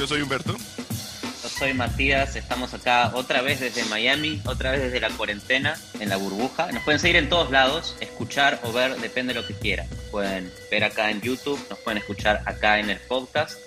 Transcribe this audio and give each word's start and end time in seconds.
Yo 0.00 0.06
soy 0.06 0.22
Humberto. 0.22 0.56
Yo 1.42 1.48
soy 1.50 1.74
Matías, 1.74 2.34
estamos 2.34 2.72
acá 2.72 3.12
otra 3.14 3.42
vez 3.42 3.60
desde 3.60 3.84
Miami, 3.84 4.40
otra 4.46 4.70
vez 4.70 4.80
desde 4.80 4.98
la 4.98 5.10
cuarentena, 5.10 5.76
en 6.00 6.08
la 6.08 6.16
burbuja. 6.16 6.72
Nos 6.72 6.82
pueden 6.84 6.98
seguir 6.98 7.16
en 7.16 7.28
todos 7.28 7.50
lados, 7.50 7.94
escuchar 8.00 8.60
o 8.64 8.72
ver, 8.72 8.96
depende 8.96 9.34
de 9.34 9.42
lo 9.42 9.46
que 9.46 9.52
quieran. 9.52 9.86
Pueden 10.10 10.50
ver 10.70 10.84
acá 10.84 11.10
en 11.10 11.20
YouTube, 11.20 11.60
nos 11.68 11.78
pueden 11.80 11.98
escuchar 11.98 12.40
acá 12.46 12.80
en 12.80 12.88
el 12.88 12.96
podcast. 12.96 13.58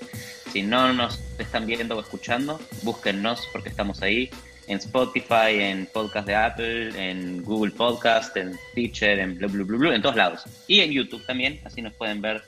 Si 0.51 0.63
no 0.63 0.91
nos 0.91 1.19
están 1.37 1.67
viendo 1.67 1.97
o 1.97 2.01
escuchando, 2.01 2.59
búsquennos 2.81 3.47
porque 3.51 3.69
estamos 3.69 4.01
ahí 4.01 4.31
en 4.65 4.79
Spotify, 4.79 5.59
en 5.59 5.85
podcast 5.85 6.25
de 6.25 6.33
Apple, 6.33 7.11
en 7.11 7.43
Google 7.43 7.73
Podcast, 7.73 8.35
en 8.37 8.57
Teacher, 8.73 9.19
en 9.19 9.37
bla, 9.37 9.45
bla, 9.45 9.65
bla, 9.65 9.95
en 9.95 10.01
todos 10.01 10.15
lados. 10.15 10.45
Y 10.65 10.79
en 10.79 10.93
YouTube 10.93 11.23
también, 11.27 11.61
así 11.63 11.83
nos 11.83 11.93
pueden 11.93 12.21
ver 12.21 12.41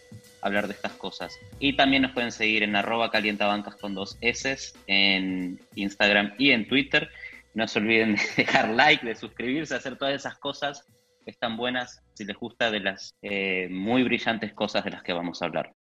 hablar 0.46 0.68
de 0.68 0.74
estas 0.74 0.94
cosas. 0.94 1.38
Y 1.60 1.76
también 1.76 2.04
nos 2.04 2.12
pueden 2.12 2.32
seguir 2.32 2.64
en 2.64 2.76
arroba 2.76 3.10
calientabancas 3.10 3.76
con 3.76 3.96
dos 3.96 4.18
S 4.22 4.56
en 4.88 5.60
Instagram 5.76 6.34
y 6.38 6.52
en 6.52 6.68
Twitter. 6.68 7.10
No 7.54 7.68
se 7.68 7.80
olviden 7.80 8.16
de 8.16 8.22
dejar 8.38 8.70
like, 8.70 9.06
de 9.06 9.16
suscribirse, 9.16 9.76
hacer 9.76 9.98
todas 9.98 10.14
esas 10.14 10.38
cosas 10.38 10.86
que 11.24 11.32
están 11.32 11.58
buenas 11.58 12.04
si 12.14 12.26
les 12.26 12.38
gusta 12.38 12.70
de 12.70 12.80
las 12.80 13.16
eh, 13.22 13.68
muy 13.72 14.04
brillantes 14.04 14.54
cosas 14.54 14.84
de 14.84 14.92
las 14.92 15.02
que 15.02 15.14
vamos 15.14 15.42
a 15.42 15.46
hablar. 15.46 15.74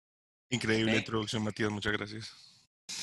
Increíble 0.50 0.94
Ok. 0.94 0.98
introducción, 1.00 1.44
Matías, 1.44 1.72
muchas 1.72 1.94
gracias. 1.94 2.55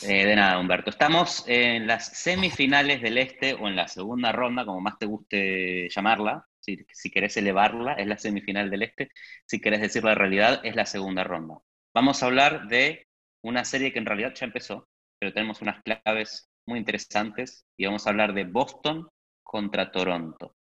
Eh, 0.03 0.27
de 0.27 0.37
nada, 0.37 0.59
Humberto. 0.59 0.91
Estamos 0.91 1.45
en 1.47 1.87
las 1.87 2.07
semifinales 2.07 3.03
del 3.03 3.19
Este 3.19 3.55
o 3.55 3.69
en 3.69 3.77
la 3.77 3.89
segunda 3.89 4.33
ronda, 4.33 4.65
como 4.65 4.81
más 4.81 4.99
te 4.99 5.07
guste 5.07 5.89
llamarla. 5.89 6.47
Si, 6.63 6.87
si 6.93 7.11
querés 7.11 7.37
elevarla, 7.37 7.95
es 7.95 8.07
la 8.07 8.19
semifinal 8.19 8.71
del 8.71 8.85
Este. 8.85 9.11
Si 9.47 9.61
querés 9.61 9.81
decir 9.81 10.05
la 10.05 10.15
realidad, 10.15 10.61
es 10.65 10.77
la 10.77 10.87
segunda 10.87 11.25
ronda. 11.25 11.59
Vamos 11.95 12.23
a 12.23 12.27
hablar 12.27 12.69
de 12.69 13.07
una 13.43 13.65
serie 13.65 13.93
que 13.93 13.99
en 13.99 14.07
realidad 14.07 14.33
ya 14.35 14.47
empezó, 14.47 14.89
pero 15.19 15.33
tenemos 15.33 15.61
unas 15.61 15.83
claves 15.83 16.49
muy 16.67 16.79
interesantes 16.79 17.67
y 17.77 17.87
vamos 17.87 18.07
a 18.07 18.11
hablar 18.11 18.33
de 18.33 18.45
Boston 18.45 19.09
contra 19.43 19.91
Toronto. 19.91 20.55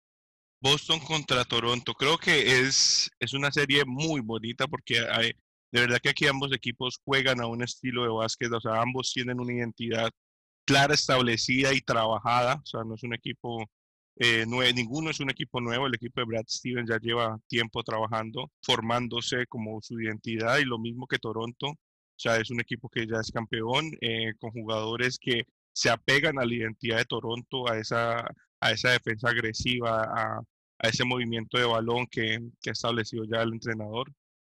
Boston 0.63 1.01
contra 1.01 1.45
Toronto. 1.45 1.95
Creo 1.95 2.19
que 2.19 2.61
es, 2.61 3.11
es 3.19 3.33
una 3.35 3.51
serie 3.51 3.85
muy 3.85 4.21
bonita 4.21 4.67
porque 4.67 5.01
hay, 5.11 5.33
de 5.73 5.81
verdad 5.81 5.99
que 6.03 6.11
aquí 6.11 6.27
ambos 6.27 6.53
equipos 6.53 7.01
juegan 7.05 7.41
a 7.41 7.47
un 7.47 7.63
estilo 7.63 8.03
de 8.03 8.09
básquet, 8.09 8.53
o 8.53 8.61
sea, 8.61 8.81
ambos 8.81 9.13
tienen 9.13 9.41
una 9.41 9.53
identidad 9.53 10.11
clara, 10.67 10.95
establecida 10.95 11.73
y 11.73 11.81
trabajada, 11.81 12.61
o 12.63 12.67
sea, 12.67 12.85
no 12.85 12.95
es 12.95 13.03
un 13.03 13.15
equipo 13.15 13.67
eh, 14.21 14.73
ninguno 14.75 15.11
es 15.11 15.21
un 15.21 15.31
equipo 15.31 15.61
nuevo, 15.61 15.87
el 15.87 15.95
equipo 15.95 16.21
de 16.21 16.27
Brad 16.27 16.45
Stevens 16.47 16.91
ya 16.91 16.99
lleva 16.99 17.39
tiempo 17.49 17.83
trabajando, 17.83 18.51
formándose 18.63 19.47
como 19.47 19.81
su 19.81 19.99
identidad 20.01 20.59
y 20.59 20.65
lo 20.65 20.79
mismo 20.79 21.07
que 21.07 21.19
Toronto, 21.19 21.69
o 21.69 21.79
sea, 22.17 22.37
es 22.37 22.51
un 22.51 22.61
equipo 22.61 22.91
que 22.91 23.07
ya 23.07 23.19
es 23.21 23.31
campeón, 23.33 23.91
eh, 24.03 24.35
con 24.39 24.51
jugadores 24.51 25.19
que 25.19 25.45
se 25.73 25.89
apegan 25.91 26.39
a 26.39 26.45
la 26.45 26.55
identidad 26.55 26.99
de 26.99 27.07
Toronto, 27.07 27.67
a 27.71 27.79
esa, 27.79 28.21
a 28.61 28.73
esa 28.73 28.91
defensa 28.91 29.31
agresiva, 29.31 30.03
a, 30.03 30.43
ese 30.83 31.05
movimiento 31.05 31.59
de 31.59 31.65
balón 31.65 32.07
que, 32.07 32.39
que 32.61 32.71
ha 32.71 32.73
establecido 32.73 33.25
ya 33.25 33.43
el 33.43 33.53
entrenador 33.55 34.13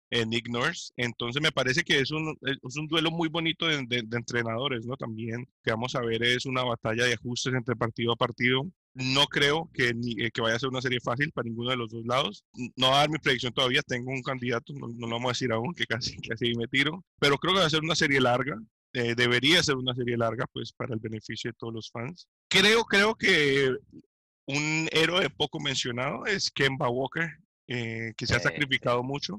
eh, 0.10 0.26
Nick 0.26 0.50
Nurse. 0.50 0.92
Entonces 0.98 1.42
me 1.42 1.52
parece 1.52 1.84
que 1.84 2.00
es 2.00 2.12
un, 2.12 2.38
es 2.42 2.78
un 2.78 2.88
duelo 2.88 3.12
muy 3.12 3.30
bonito 3.30 3.68
de 3.68 3.76
entrenadores, 4.12 4.86
¿no? 4.86 4.96
También 4.96 5.48
que 5.64 5.72
vamos 5.72 5.96
a 5.96 6.02
ver 6.02 6.24
es 6.24 6.46
una 6.46 6.64
batalla 6.64 7.06
de 7.06 7.14
ajustes 7.14 7.54
entre 7.54 7.76
partido 7.76 8.14
a 8.14 8.16
partido. 8.16 8.64
No 9.00 9.28
creo 9.28 9.70
que, 9.74 9.94
ni- 9.94 10.20
eh, 10.24 10.32
que 10.32 10.42
vaya 10.42 10.56
a 10.56 10.60
ser 10.60 10.70
una 10.70 10.82
serie 10.82 11.00
fácil 11.00 11.32
para 11.32 11.48
ninguno 11.48 11.70
de 11.70 11.78
los 11.78 11.90
dos 11.90 12.04
lados. 12.06 12.44
No 12.76 12.88
voy 12.88 12.96
a 12.96 13.00
dar 13.00 13.10
mi 13.10 13.20
predicción 13.20 13.54
todavía, 13.54 13.82
tengo 13.84 14.12
un 14.12 14.24
candidato, 14.24 14.74
no, 14.74 14.88
no 14.88 15.08
lo 15.08 15.14
vamos 15.16 15.30
a 15.30 15.34
decir 15.34 15.52
aún, 15.52 15.74
que 15.74 15.86
casi, 15.86 16.18
casi 16.18 16.56
me 16.56 16.68
tiro, 16.68 17.04
pero 17.20 17.38
creo 17.38 17.54
que 17.54 17.60
va 17.60 17.66
a 17.68 17.70
ser 17.70 17.84
una 17.84 17.96
serie 17.96 18.20
larga. 18.20 18.58
eh, 18.94 19.14
debería 19.16 19.62
ser 19.62 19.76
una 19.76 19.94
serie 19.94 20.18
larga, 20.18 20.46
pues, 20.52 20.72
para 20.74 20.94
el 20.96 21.00
beneficio 21.00 21.52
de 21.52 21.56
todos 21.60 21.74
los 21.74 21.92
fans. 21.92 22.28
Creo, 22.50 22.84
creo 22.86 23.14
que 23.16 23.76
un 24.48 24.88
héroe 24.92 25.30
poco 25.30 25.60
mencionado 25.60 26.26
es 26.26 26.50
Kemba 26.50 26.90
Walker, 26.90 27.30
eh, 27.68 28.14
que 28.18 28.26
se 28.26 28.34
ha 28.34 28.40
sacrificado 28.40 29.04
mucho 29.04 29.38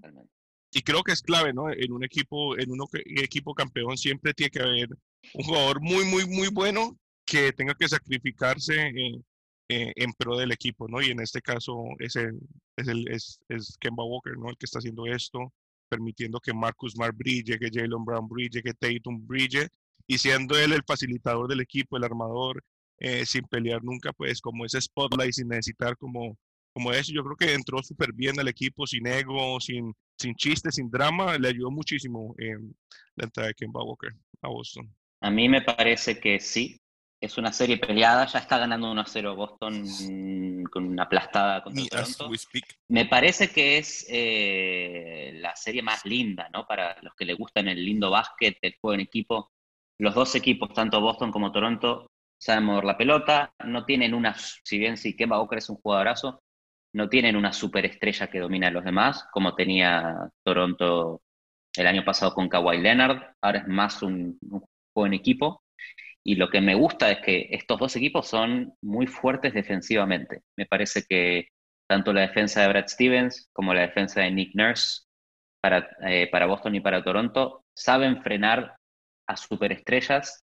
y 0.70 0.82
creo 0.82 1.02
que 1.02 1.12
es 1.12 1.22
clave, 1.22 1.52
¿no? 1.54 1.70
En 1.72 1.92
un 1.92 2.04
equipo, 2.04 2.56
en 2.58 2.70
un 2.70 2.86
equipo 3.06 3.54
campeón 3.54 3.96
siempre 3.96 4.34
tiene 4.34 4.50
que 4.50 4.60
haber 4.60 4.88
un 5.32 5.44
jugador 5.44 5.80
muy, 5.80 6.04
muy, 6.04 6.26
muy 6.26 6.48
bueno 6.48 6.96
que 7.24 7.52
tenga 7.52 7.74
que 7.74 7.88
sacrificarse 7.88 8.74
en, 8.78 9.24
en- 9.68 9.92
en 9.96 10.12
pro 10.14 10.36
del 10.36 10.52
equipo, 10.52 10.88
¿no? 10.88 11.00
Y 11.02 11.10
en 11.10 11.20
este 11.20 11.40
caso 11.42 11.76
es 11.98 12.16
el, 12.16 12.38
es 12.76 12.88
el, 12.88 13.08
es, 13.08 13.40
es 13.48 13.76
Kemba 13.80 14.04
Walker, 14.04 14.36
¿no? 14.38 14.50
El 14.50 14.56
que 14.56 14.66
está 14.66 14.78
haciendo 14.78 15.06
esto, 15.06 15.52
permitiendo 15.88 16.40
que 16.40 16.52
Marcus 16.52 16.92
Smart 16.92 17.16
brille, 17.16 17.58
que 17.58 17.70
Jalen 17.72 18.04
Brown 18.04 18.28
brille, 18.28 18.62
que 18.62 18.74
Tatum 18.74 19.26
brille, 19.26 19.68
y 20.06 20.18
siendo 20.18 20.56
él 20.58 20.72
el 20.72 20.82
facilitador 20.86 21.48
del 21.48 21.60
equipo, 21.60 21.96
el 21.96 22.04
armador, 22.04 22.62
eh, 22.98 23.24
sin 23.26 23.44
pelear 23.44 23.82
nunca, 23.84 24.12
pues 24.12 24.40
como 24.40 24.64
ese 24.64 24.80
spotlight, 24.80 25.32
sin 25.32 25.48
necesitar 25.48 25.96
como, 25.96 26.36
como 26.72 26.92
eso, 26.92 27.12
yo 27.12 27.22
creo 27.22 27.36
que 27.36 27.54
entró 27.54 27.82
súper 27.82 28.12
bien 28.12 28.38
al 28.40 28.48
equipo, 28.48 28.86
sin 28.86 29.06
ego, 29.06 29.60
sin, 29.60 29.94
sin 30.18 30.34
chistes, 30.34 30.74
sin 30.76 30.90
drama, 30.90 31.36
le 31.38 31.48
ayudó 31.48 31.70
muchísimo 31.70 32.34
eh, 32.38 32.56
la 33.16 33.24
entrada 33.24 33.48
de 33.48 33.54
Kemba 33.54 33.82
Walker 33.84 34.12
a 34.42 34.48
Boston. 34.48 34.92
A 35.20 35.30
mí 35.30 35.48
me 35.48 35.62
parece 35.62 36.18
que 36.20 36.40
sí. 36.40 36.80
Es 37.20 37.36
una 37.36 37.52
serie 37.52 37.78
peleada, 37.78 38.26
ya 38.26 38.38
está 38.38 38.58
ganando 38.58 38.92
1 38.92 39.00
a 39.00 39.04
0 39.04 39.34
Boston 39.34 39.84
con 40.70 40.84
una 40.84 41.02
aplastada 41.02 41.62
contra 41.64 42.00
as 42.00 42.16
Toronto. 42.16 42.36
Me 42.88 43.06
parece 43.06 43.50
que 43.50 43.78
es 43.78 44.06
eh, 44.08 45.32
la 45.34 45.56
serie 45.56 45.82
más 45.82 46.04
linda, 46.04 46.48
¿no? 46.52 46.64
Para 46.66 46.96
los 47.02 47.14
que 47.14 47.24
le 47.24 47.34
gustan 47.34 47.66
el 47.66 47.84
lindo 47.84 48.10
básquet, 48.10 48.56
el 48.62 48.76
juego 48.80 48.94
en 48.94 49.00
equipo. 49.00 49.50
Los 49.98 50.14
dos 50.14 50.34
equipos, 50.36 50.72
tanto 50.72 51.00
Boston 51.00 51.32
como 51.32 51.50
Toronto, 51.50 52.06
saben 52.40 52.64
mover 52.64 52.84
la 52.84 52.96
pelota, 52.96 53.52
no 53.64 53.84
tienen 53.84 54.14
una, 54.14 54.36
si 54.36 54.78
bien 54.78 54.96
si 54.96 55.16
Kemba 55.16 55.40
Walker 55.40 55.58
es 55.58 55.68
un 55.70 55.76
jugadorazo, 55.76 56.40
no 56.94 57.08
tienen 57.08 57.34
una 57.34 57.52
superestrella 57.52 58.28
que 58.28 58.38
domina 58.38 58.68
a 58.68 58.70
los 58.70 58.84
demás, 58.84 59.26
como 59.32 59.56
tenía 59.56 60.30
Toronto 60.44 61.20
el 61.74 61.86
año 61.86 62.04
pasado 62.04 62.32
con 62.32 62.48
Kawhi 62.48 62.78
Leonard, 62.78 63.34
ahora 63.42 63.58
es 63.58 63.66
más 63.66 64.02
un, 64.02 64.38
un 64.50 64.64
juego 64.94 65.06
en 65.06 65.14
equipo. 65.14 65.62
Y 66.28 66.34
lo 66.34 66.50
que 66.50 66.60
me 66.60 66.74
gusta 66.74 67.10
es 67.10 67.20
que 67.20 67.48
estos 67.52 67.80
dos 67.80 67.96
equipos 67.96 68.28
son 68.28 68.74
muy 68.82 69.06
fuertes 69.06 69.54
defensivamente. 69.54 70.42
Me 70.58 70.66
parece 70.66 71.04
que 71.08 71.48
tanto 71.88 72.12
la 72.12 72.20
defensa 72.20 72.60
de 72.60 72.68
Brad 72.68 72.86
Stevens 72.86 73.48
como 73.50 73.72
la 73.72 73.80
defensa 73.80 74.20
de 74.20 74.30
Nick 74.30 74.54
Nurse 74.54 75.06
para, 75.62 75.88
eh, 76.06 76.28
para 76.30 76.44
Boston 76.44 76.74
y 76.74 76.80
para 76.80 77.02
Toronto 77.02 77.64
saben 77.74 78.22
frenar 78.22 78.76
a 79.26 79.36
superestrellas 79.38 80.44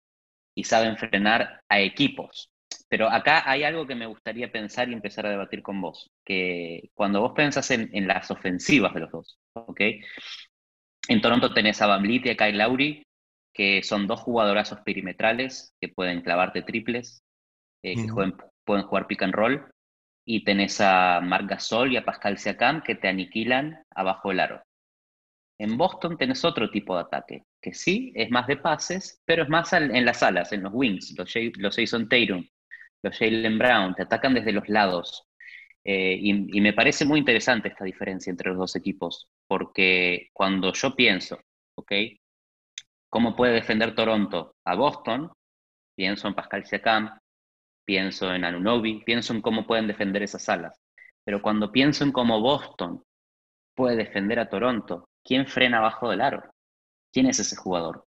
y 0.53 0.65
saben 0.65 0.97
frenar 0.97 1.61
a 1.69 1.79
equipos. 1.79 2.51
Pero 2.89 3.07
acá 3.09 3.49
hay 3.49 3.63
algo 3.63 3.87
que 3.87 3.95
me 3.95 4.05
gustaría 4.05 4.51
pensar 4.51 4.89
y 4.89 4.93
empezar 4.93 5.27
a 5.27 5.31
debatir 5.31 5.61
con 5.61 5.79
vos, 5.79 6.11
que 6.25 6.89
cuando 6.93 7.21
vos 7.21 7.31
pensás 7.33 7.71
en, 7.71 8.05
las 8.05 8.29
ofensivas 8.31 8.93
de 8.93 8.99
los 8.99 9.11
dos, 9.11 9.39
¿ok? 9.53 9.79
En 11.07 11.21
Toronto 11.21 11.53
tenés 11.53 11.81
a 11.81 11.87
Van 11.87 12.05
y 12.05 12.29
a 12.29 12.35
Kyle 12.35 12.57
Lowry, 12.57 13.01
que 13.53 13.83
son 13.83 14.07
dos 14.07 14.21
jugadorazos 14.21 14.81
perimetrales 14.81 15.73
que 15.81 15.89
pueden 15.89 16.21
clavarte 16.21 16.61
triples, 16.63 17.23
eh, 17.83 17.99
que 18.01 18.07
jueguen- 18.09 18.37
pueden 18.65 18.85
jugar 18.85 19.07
pick 19.07 19.23
and 19.23 19.33
roll, 19.35 19.65
y 20.25 20.43
tenés 20.43 20.81
a 20.81 21.21
Marc 21.21 21.49
Gasol 21.49 21.93
y 21.93 21.97
a 21.97 22.05
Pascal 22.05 22.37
Siakam 22.37 22.83
que 22.83 22.95
te 22.95 23.07
aniquilan 23.09 23.83
abajo 23.95 24.29
del 24.29 24.41
aro. 24.41 24.63
En 25.59 25.77
Boston 25.77 26.17
tenés 26.17 26.45
otro 26.45 26.69
tipo 26.71 26.95
de 26.95 27.01
ataque, 27.01 27.43
que 27.61 27.73
sí, 27.73 28.11
es 28.15 28.29
más 28.31 28.47
de 28.47 28.57
pases, 28.57 29.21
pero 29.25 29.43
es 29.43 29.49
más 29.49 29.73
al- 29.73 29.95
en 29.95 30.05
las 30.05 30.23
alas, 30.23 30.51
en 30.53 30.63
los 30.63 30.71
wings, 30.73 31.15
los, 31.17 31.31
Jay- 31.31 31.51
los 31.57 31.75
Jason 31.75 32.07
Tatum, 32.07 32.47
los 33.03 33.17
Jalen 33.17 33.57
Brown, 33.59 33.95
te 33.95 34.03
atacan 34.03 34.33
desde 34.33 34.53
los 34.53 34.69
lados. 34.69 35.25
Eh, 35.83 36.17
y, 36.21 36.57
y 36.57 36.61
me 36.61 36.73
parece 36.73 37.05
muy 37.05 37.19
interesante 37.19 37.69
esta 37.69 37.85
diferencia 37.85 38.31
entre 38.31 38.49
los 38.49 38.57
dos 38.59 38.75
equipos, 38.75 39.29
porque 39.47 40.29
cuando 40.33 40.73
yo 40.73 40.95
pienso, 40.95 41.39
¿ok? 41.75 41.91
¿Cómo 43.09 43.35
puede 43.35 43.53
defender 43.53 43.95
Toronto 43.95 44.55
a 44.65 44.75
Boston? 44.75 45.31
Pienso 45.95 46.27
en 46.27 46.35
Pascal 46.35 46.65
Siakam, 46.65 47.17
pienso 47.85 48.33
en 48.33 48.45
Anunobi, 48.45 49.03
pienso 49.03 49.33
en 49.33 49.41
cómo 49.41 49.65
pueden 49.65 49.87
defender 49.87 50.23
esas 50.23 50.47
alas. 50.49 50.79
Pero 51.25 51.41
cuando 51.41 51.71
pienso 51.71 52.03
en 52.03 52.11
cómo 52.11 52.39
Boston 52.39 53.03
puede 53.75 53.95
defender 53.97 54.39
a 54.39 54.49
Toronto, 54.49 55.09
¿quién 55.23 55.47
frena 55.47 55.79
abajo 55.79 56.09
del 56.09 56.21
aro? 56.21 56.51
¿Quién 57.11 57.27
es 57.27 57.39
ese 57.39 57.55
jugador? 57.55 58.05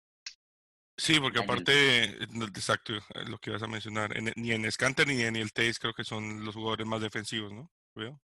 Sí, 0.96 1.18
porque 1.18 1.38
aparte, 1.38 2.22
exacto, 2.22 2.92
lo 3.26 3.38
que 3.38 3.50
vas 3.50 3.62
a 3.62 3.66
mencionar, 3.66 4.14
en- 4.16 4.32
ni 4.36 4.52
en 4.52 4.70
Scanter 4.70 5.06
ni 5.06 5.22
en 5.22 5.36
el 5.36 5.52
Tays 5.52 5.78
creo 5.78 5.94
que 5.94 6.04
son 6.04 6.44
los 6.44 6.54
jugadores 6.54 6.86
más 6.86 7.00
defensivos, 7.00 7.52
¿no? 7.52 7.70
Creo. 7.94 8.20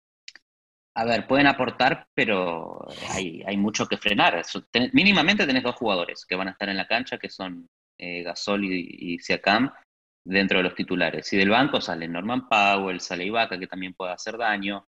A 0.96 1.04
ver, 1.04 1.26
pueden 1.26 1.48
aportar, 1.48 2.06
pero 2.14 2.86
hay, 3.10 3.42
hay 3.44 3.56
mucho 3.56 3.86
que 3.86 3.98
frenar. 3.98 4.40
Mínimamente 4.92 5.46
tenés 5.46 5.64
dos 5.64 5.74
jugadores 5.74 6.24
que 6.24 6.36
van 6.36 6.48
a 6.48 6.52
estar 6.52 6.68
en 6.68 6.76
la 6.76 6.86
cancha, 6.86 7.18
que 7.18 7.30
son 7.30 7.68
eh, 7.98 8.22
Gasol 8.22 8.64
y, 8.64 9.14
y 9.14 9.18
Siakam, 9.18 9.72
dentro 10.24 10.58
de 10.58 10.64
los 10.64 10.74
titulares. 10.74 11.32
Y 11.32 11.36
del 11.36 11.50
banco 11.50 11.80
sale 11.80 12.08
Norman 12.08 12.48
Powell, 12.48 13.00
sale 13.00 13.24
Ibaka, 13.24 13.58
que 13.58 13.66
también 13.66 13.94
puede 13.94 14.12
hacer 14.12 14.36
daño. 14.36 14.86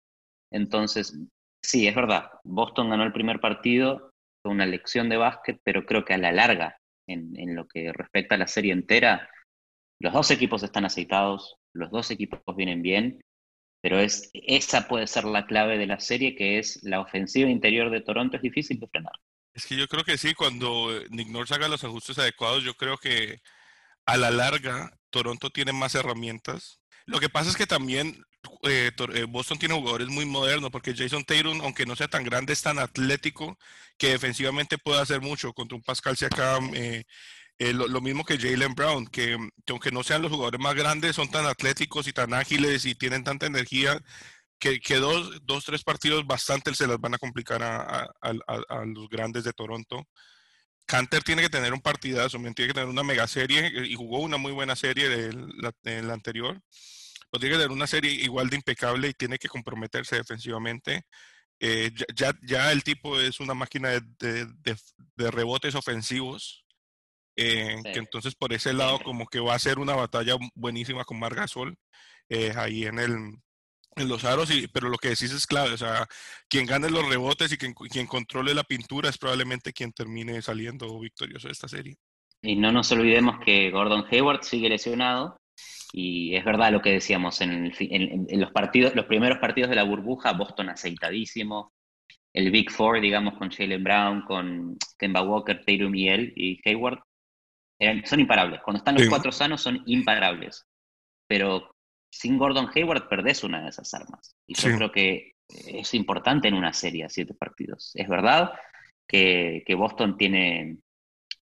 Entonces, 0.51 1.17
sí, 1.63 1.87
es 1.87 1.95
verdad, 1.95 2.29
Boston 2.43 2.89
ganó 2.89 3.03
el 3.03 3.13
primer 3.13 3.39
partido, 3.39 4.11
fue 4.43 4.51
una 4.51 4.65
lección 4.65 5.09
de 5.09 5.17
básquet, 5.17 5.59
pero 5.63 5.85
creo 5.85 6.05
que 6.05 6.13
a 6.13 6.17
la 6.17 6.31
larga 6.31 6.77
en, 7.07 7.55
lo 7.55 7.67
que 7.67 7.91
respecta 7.91 8.35
a 8.35 8.37
la 8.37 8.47
serie 8.47 8.73
entera, 8.73 9.29
los 9.99 10.13
dos 10.13 10.31
equipos 10.31 10.63
están 10.63 10.85
aceitados, 10.85 11.55
los 11.73 11.89
dos 11.91 12.11
equipos 12.11 12.39
vienen 12.55 12.81
bien, 12.81 13.21
pero 13.83 13.99
es, 13.99 14.29
esa 14.33 14.87
puede 14.87 15.07
ser 15.07 15.25
la 15.25 15.45
clave 15.45 15.77
de 15.77 15.87
la 15.87 15.99
serie, 15.99 16.35
que 16.35 16.57
es 16.57 16.81
la 16.83 17.01
ofensiva 17.01 17.49
interior 17.49 17.91
de 17.91 17.99
Toronto 17.99 18.37
es 18.37 18.41
difícil 18.41 18.79
de 18.79 18.87
frenar. 18.87 19.11
Es 19.53 19.65
que 19.65 19.75
yo 19.75 19.89
creo 19.89 20.05
que 20.05 20.17
sí, 20.17 20.33
cuando 20.33 20.89
Nick 21.09 21.27
Nurse 21.27 21.53
haga 21.53 21.67
los 21.67 21.83
ajustes 21.83 22.17
adecuados, 22.17 22.63
yo 22.63 22.75
creo 22.75 22.97
que 22.97 23.41
a 24.05 24.15
la 24.15 24.31
larga 24.31 24.97
Toronto 25.09 25.49
tiene 25.49 25.73
más 25.73 25.95
herramientas. 25.95 26.79
Lo 27.05 27.19
que 27.19 27.27
pasa 27.27 27.49
es 27.49 27.57
que 27.57 27.67
también 27.67 28.23
eh, 28.61 28.91
eh, 29.15 29.25
Boston 29.27 29.59
tiene 29.59 29.75
jugadores 29.75 30.07
muy 30.07 30.25
modernos, 30.25 30.71
porque 30.71 30.95
Jason 30.95 31.25
Tatum, 31.25 31.59
aunque 31.59 31.85
no 31.85 31.97
sea 31.97 32.07
tan 32.07 32.23
grande, 32.23 32.53
es 32.53 32.61
tan 32.61 32.79
atlético 32.79 33.59
que 33.97 34.11
defensivamente 34.11 34.77
puede 34.77 35.01
hacer 35.01 35.19
mucho 35.19 35.51
contra 35.51 35.75
un 35.75 35.83
Pascal 35.83 36.15
Siakam. 36.15 36.71
Eh, 36.73 37.03
lo, 37.71 38.01
mismo 38.01 38.25
que 38.25 38.37
Jalen 38.39 38.73
Brown, 38.73 39.05
que, 39.07 39.37
aunque 39.69 39.91
no 39.91 40.03
sean 40.03 40.21
los 40.21 40.31
jugadores 40.31 40.59
más 40.59 40.75
grandes, 40.75 41.15
son 41.15 41.29
tan 41.29 41.45
atléticos 41.45 42.07
y 42.07 42.13
tan 42.13 42.33
ágiles 42.33 42.85
y 42.85 42.95
tienen 42.95 43.23
tanta 43.23 43.45
energía 43.45 44.01
que, 44.59 44.79
dos, 44.95 45.39
dos, 45.43 45.65
tres 45.65 45.83
partidos 45.83 46.25
bastante 46.25 46.73
se 46.73 46.87
las 46.87 46.99
van 46.99 47.13
a 47.13 47.17
complicar 47.17 47.61
a, 47.61 48.09
los 48.85 49.09
grandes 49.09 49.43
de 49.43 49.53
Toronto. 49.53 50.07
Canter 50.85 51.23
tiene 51.23 51.43
que 51.43 51.49
tener 51.49 51.73
un 51.73 51.81
partidazo, 51.81 52.37
tiene 52.37 52.53
que 52.55 52.73
tener 52.73 52.89
una 52.89 53.03
mega 53.03 53.27
serie 53.27 53.71
y 53.85 53.95
jugó 53.95 54.19
una 54.19 54.37
muy 54.37 54.51
buena 54.51 54.75
serie 54.75 55.29
en 55.85 56.07
la 56.07 56.13
anterior 56.13 56.61
tiene 57.39 57.55
que 57.55 57.61
tener 57.61 57.71
una 57.71 57.87
serie 57.87 58.11
igual 58.11 58.49
de 58.49 58.57
impecable 58.57 59.09
y 59.09 59.13
tiene 59.13 59.37
que 59.37 59.47
comprometerse 59.47 60.17
defensivamente. 60.17 61.05
Eh, 61.59 61.91
ya, 62.15 62.33
ya, 62.43 62.71
el 62.71 62.83
tipo 62.83 63.19
es 63.19 63.39
una 63.39 63.53
máquina 63.53 63.89
de, 64.19 65.31
rebotes 65.31 65.75
ofensivos, 65.75 66.62
eh, 67.35 67.81
que 67.83 67.99
entonces 67.99 68.35
por 68.35 68.53
ese 68.53 68.73
lado 68.73 68.99
como 68.99 69.25
que 69.25 69.39
va 69.39 69.55
a 69.55 69.59
ser 69.59 69.79
una 69.79 69.95
batalla 69.95 70.35
buenísima 70.53 71.03
con 71.03 71.19
Margasol 71.19 71.75
eh, 72.29 72.53
ahí 72.55 72.85
en 72.85 72.99
el 72.99 73.15
en 73.95 74.07
los 74.07 74.23
aros, 74.25 74.49
y, 74.51 74.67
pero 74.67 74.89
lo 74.89 74.97
que 74.97 75.09
decís 75.09 75.31
es 75.31 75.45
clave, 75.45 75.71
o 75.71 75.77
sea, 75.77 76.07
quien 76.49 76.65
gane 76.65 76.89
los 76.89 77.07
rebotes 77.07 77.51
y 77.51 77.57
quien, 77.57 77.73
quien 77.73 78.07
controle 78.07 78.53
la 78.53 78.63
pintura 78.63 79.09
es 79.09 79.17
probablemente 79.17 79.73
quien 79.73 79.91
termine 79.91 80.41
saliendo 80.41 80.99
victorioso 80.99 81.47
de 81.47 81.51
esta 81.51 81.67
serie. 81.67 81.95
Y 82.41 82.55
no 82.55 82.71
nos 82.71 82.91
olvidemos 82.91 83.39
que 83.45 83.69
Gordon 83.71 84.05
Hayward 84.09 84.43
sigue 84.43 84.69
lesionado, 84.69 85.37
y 85.93 86.35
es 86.35 86.43
verdad 86.43 86.71
lo 86.71 86.81
que 86.81 86.91
decíamos, 86.91 87.39
en, 87.41 87.71
los, 88.31 88.51
partidos, 88.51 88.95
los 88.95 89.05
primeros 89.05 89.37
partidos 89.37 89.69
de 89.69 89.75
la 89.75 89.83
burbuja, 89.83 90.33
Boston 90.33 90.69
aceitadísimo, 90.69 91.71
el 92.33 92.49
Big 92.49 92.71
Four, 92.71 92.99
digamos, 92.99 93.37
con 93.37 93.51
Jalen 93.51 93.83
Brown, 93.83 94.21
con 94.23 94.75
Kemba 94.97 95.21
Walker, 95.21 95.63
Tatum 95.63 95.93
y 95.93 96.09
él, 96.09 96.33
y 96.35 96.59
Hayward, 96.67 96.99
son 98.05 98.19
imparables. 98.19 98.61
Cuando 98.61 98.79
están 98.79 98.95
los 98.95 99.07
cuatro 99.07 99.31
sanos 99.31 99.61
son 99.61 99.81
imparables. 99.85 100.65
Pero 101.27 101.75
sin 102.11 102.37
Gordon 102.37 102.69
Hayward 102.73 103.07
perdés 103.07 103.43
una 103.43 103.63
de 103.63 103.69
esas 103.69 103.93
armas. 103.93 104.35
Y 104.47 104.55
yo 104.55 104.75
creo 104.75 104.91
que 104.91 105.33
es 105.49 105.93
importante 105.93 106.47
en 106.47 106.53
una 106.53 106.73
serie 106.73 107.05
a 107.05 107.09
siete 107.09 107.33
partidos. 107.33 107.91
Es 107.95 108.07
verdad 108.07 108.53
que, 109.07 109.63
que 109.65 109.75
Boston 109.75 110.17
tiene 110.17 110.77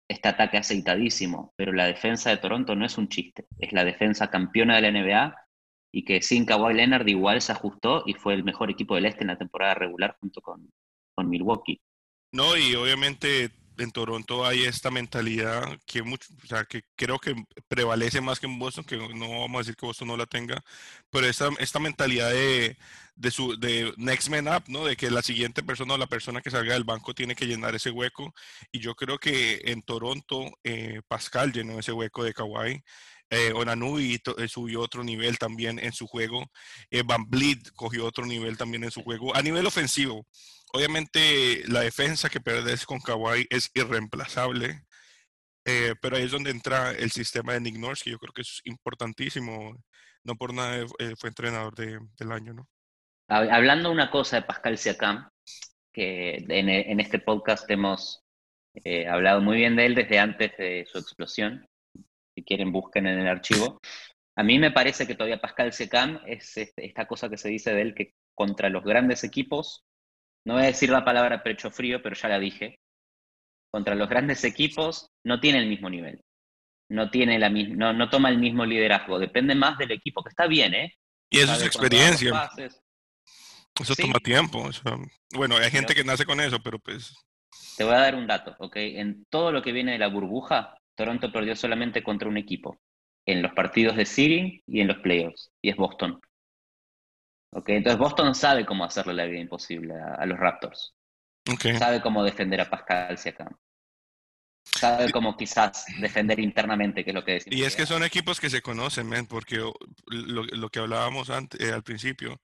este 0.10 0.30
ataque 0.30 0.58
aceitadísimo, 0.58 1.54
pero 1.56 1.74
la 1.74 1.86
defensa 1.86 2.30
de 2.30 2.38
Toronto 2.38 2.76
no 2.76 2.86
es 2.86 2.98
un 2.98 3.10
chiste, 3.10 3.46
es 3.60 3.74
la 3.74 3.84
defensa 3.84 4.30
campeona 4.30 4.76
de 4.76 4.82
la 4.82 4.92
NBA 4.92 5.36
y 5.94 6.06
que 6.06 6.22
sin 6.22 6.46
Kawhi 6.46 6.74
Leonard 6.74 7.08
igual 7.08 7.42
se 7.42 7.52
ajustó 7.52 8.04
y 8.06 8.14
fue 8.14 8.34
el 8.34 8.44
mejor 8.44 8.70
equipo 8.70 8.96
del 8.96 9.06
este 9.06 9.22
en 9.22 9.28
la 9.28 9.38
temporada 9.38 9.74
regular 9.74 10.16
junto 10.20 10.42
con, 10.42 10.70
con 11.14 11.30
Milwaukee. 11.30 11.82
No, 12.34 12.56
y 12.58 12.76
obviamente 12.76 13.52
en 13.78 13.92
Toronto 13.92 14.46
hay 14.46 14.66
esta 14.66 14.92
mentalidad 14.92 15.80
que, 15.86 16.02
mucho, 16.04 16.28
o 16.44 16.48
sea, 16.48 16.66
que 16.66 16.84
creo 16.96 17.20
que 17.20 17.36
prevalece 17.68 18.22
más 18.22 18.40
que 18.40 18.48
en 18.48 18.60
Boston, 18.60 18.84
que 18.86 18.98
no 18.98 19.42
vamos 19.42 19.56
a 19.56 19.60
decir 19.60 19.76
que 19.76 19.86
Boston 19.86 20.10
no 20.10 20.18
la 20.18 20.26
tenga, 20.26 20.64
pero 21.10 21.28
esta, 21.28 21.50
esta 21.60 21.80
mentalidad 21.80 22.32
de, 22.32 22.78
de, 23.16 23.32
su, 23.32 23.60
de 23.60 23.94
next 23.98 24.30
man 24.30 24.48
up, 24.48 24.64
¿no? 24.68 24.86
de 24.86 24.96
que 24.96 25.12
la 25.12 25.22
siguiente 25.22 25.64
persona 25.64 25.96
o 25.96 25.98
la 25.98 26.08
persona 26.08 26.42
que 26.42 26.52
salga 26.52 26.74
del 26.74 26.84
banco 26.84 27.14
tiene 27.14 27.36
que 27.36 27.48
llenar 27.48 27.76
ese 27.76 27.92
hueco. 27.92 28.34
Y 28.72 28.80
yo 28.80 28.96
creo 28.96 29.18
que 29.20 29.62
en 29.66 29.82
Toronto 29.82 30.52
eh, 30.64 31.02
Pascal 31.08 31.52
llenó 31.52 31.80
ese 31.80 31.92
hueco 31.92 32.24
de 32.24 32.34
Kawhi. 32.34 32.84
Eh, 33.30 33.52
Onanui 33.54 34.22
eh, 34.38 34.48
subió 34.48 34.82
otro 34.82 35.04
nivel 35.04 35.38
también 35.38 35.80
en 35.80 35.92
su 35.92 36.08
juego. 36.08 36.50
Van 37.06 37.30
Bleed 37.30 37.60
cogió 37.76 38.06
otro 38.06 38.26
nivel 38.26 38.58
también 38.58 38.84
en 38.86 38.92
su 38.92 39.04
juego. 39.04 39.36
A 39.36 39.42
nivel 39.42 39.66
ofensivo, 39.66 40.26
Obviamente 40.74 41.64
la 41.68 41.82
defensa 41.82 42.30
que 42.30 42.42
perdes 42.42 42.86
con 42.86 43.00
Kawhi 43.00 43.48
es 43.50 43.72
irreemplazable, 43.74 44.82
eh, 45.66 45.96
pero 46.02 46.18
ahí 46.18 46.24
es 46.24 46.32
donde 46.32 46.52
entra 46.52 46.92
el 46.92 47.12
sistema 47.12 47.54
de 47.54 47.62
Nick 47.62 47.78
Nurse, 47.78 48.04
que 48.04 48.12
yo 48.12 48.20
creo 48.20 48.34
que 48.34 48.42
es 48.42 48.62
importantísimo. 48.66 49.76
No 50.24 50.36
por 50.36 50.54
nada 50.54 50.86
eh, 51.00 51.14
fue 51.18 51.30
entrenador 51.30 51.76
del 51.76 52.32
año, 52.32 52.54
¿no? 52.54 52.68
Hablando 53.30 53.92
una 53.92 54.10
cosa 54.10 54.38
de 54.38 54.42
Pascal 54.44 54.78
Siakam, 54.78 55.30
que 55.94 56.46
en, 56.48 57.00
este 57.00 57.20
podcast 57.20 57.70
hemos 57.70 58.24
eh, 58.74 59.08
hablado 59.08 59.42
muy 59.42 59.58
bien 59.58 59.76
de 59.76 59.86
él 59.86 59.96
desde 59.96 60.20
antes 60.20 60.56
de 60.58 60.86
su 60.90 60.98
explosión. 60.98 61.68
Si 62.36 62.44
quieren, 62.44 62.72
busquen 62.72 63.08
en 63.08 63.20
el 63.20 63.28
archivo. 63.28 63.80
A 64.36 64.44
mí 64.44 64.60
me 64.60 64.72
parece 64.72 65.08
que 65.08 65.16
todavía 65.16 65.42
Pascal 65.42 65.74
Siakam 65.74 66.22
es 66.26 66.56
este, 66.58 66.86
esta 66.86 67.08
cosa 67.08 67.30
que 67.30 67.38
se 67.38 67.50
dice 67.50 67.74
de 67.74 67.82
él 67.82 67.96
que 67.96 68.14
contra 68.36 68.70
los 68.70 68.84
grandes 68.84 69.24
equipos 69.24 69.86
no 70.48 70.54
voy 70.54 70.64
a 70.64 70.68
decir 70.68 70.90
la 70.90 71.04
palabra 71.04 71.44
pecho 71.44 71.70
frío, 71.70 72.02
pero 72.02 72.16
ya 72.16 72.30
la 72.30 72.40
dije, 72.40 72.80
contra 73.70 73.96
los 73.96 74.08
grandes 74.08 74.46
equipos 74.46 75.10
no 75.26 75.42
tiene 75.42 75.60
el 75.60 75.68
mismo 75.68 75.90
nivel. 75.90 76.22
No, 76.90 77.10
tiene 77.12 77.38
la 77.38 77.50
no, 77.50 77.92
no 77.92 78.10
toma 78.10 78.30
el 78.30 78.38
mismo 78.38 78.66
liderazgo. 78.66 79.20
Depende 79.20 79.56
más 79.56 79.78
del 79.78 79.92
equipo, 79.92 80.24
que 80.24 80.30
está 80.30 80.48
bien, 80.48 80.74
¿eh? 80.74 80.94
Y 81.30 81.40
eso 81.40 81.52
es 81.52 81.66
experiencia. 81.66 82.50
Eso 83.78 83.96
toma 83.98 84.20
tiempo. 84.20 84.70
bueno, 85.36 85.58
hay 85.58 85.70
gente 85.70 85.94
que 85.94 86.06
nace 86.06 86.26
con 86.26 86.40
eso, 86.40 86.60
pero 86.64 86.80
pues... 86.80 87.14
Te 87.76 87.84
voy 87.84 87.96
a 87.96 88.00
dar 88.00 88.16
un 88.16 88.26
dato, 88.26 88.56
¿ok? 88.60 88.78
En 88.78 89.26
todo 89.30 89.52
lo 89.52 89.62
que 89.62 89.74
viene 89.74 89.92
de 89.92 90.00
la 90.00 90.08
burbuja, 90.08 90.78
Toronto 90.96 91.30
perdió 91.30 91.58
solamente 91.58 92.02
contra 92.04 92.30
un 92.30 92.38
equipo. 92.38 92.80
En 93.26 93.42
los 93.42 93.52
partidos 93.52 93.98
de 93.98 94.06
seeding 94.06 94.62
y 94.66 94.80
en 94.80 94.88
los 94.88 95.00
playoffs. 95.00 95.52
Y 95.62 95.72
es 95.72 95.76
Boston. 95.76 96.22
Entonces 97.52 97.98
Boston 97.98 98.36
sabe 98.36 98.66
cómo 98.66 98.84
hacerle 98.84 99.14
la 99.14 99.26
vida 99.26 99.42
imposible 99.42 99.96
a, 99.96 100.26
los 100.26 100.38
Raptors. 100.38 100.94
Sabe 101.78 102.02
cómo 102.02 102.24
defender 102.24 102.62
a 102.62 102.70
Pascal 102.70 103.18
Siakam. 103.18 103.56
Sabe 104.66 105.12
cómo 105.12 105.38
quizás 105.38 105.86
defender 106.00 106.40
internamente, 106.40 107.04
que 107.04 107.12
es 107.12 107.16
lo 107.16 107.24
que 107.24 107.34
decimos. 107.34 107.58
Y 107.58 107.64
es 107.64 107.76
que 107.76 107.86
son 107.86 108.04
equipos 108.04 108.40
que 108.40 108.50
se 108.50 108.62
conocen, 108.62 109.10
porque 109.28 109.64
lo, 110.08 110.70
que 110.70 110.80
hablábamos 110.80 111.30
antes, 111.30 111.60
eh, 111.62 111.72
al 111.72 111.84
principio, 111.84 112.40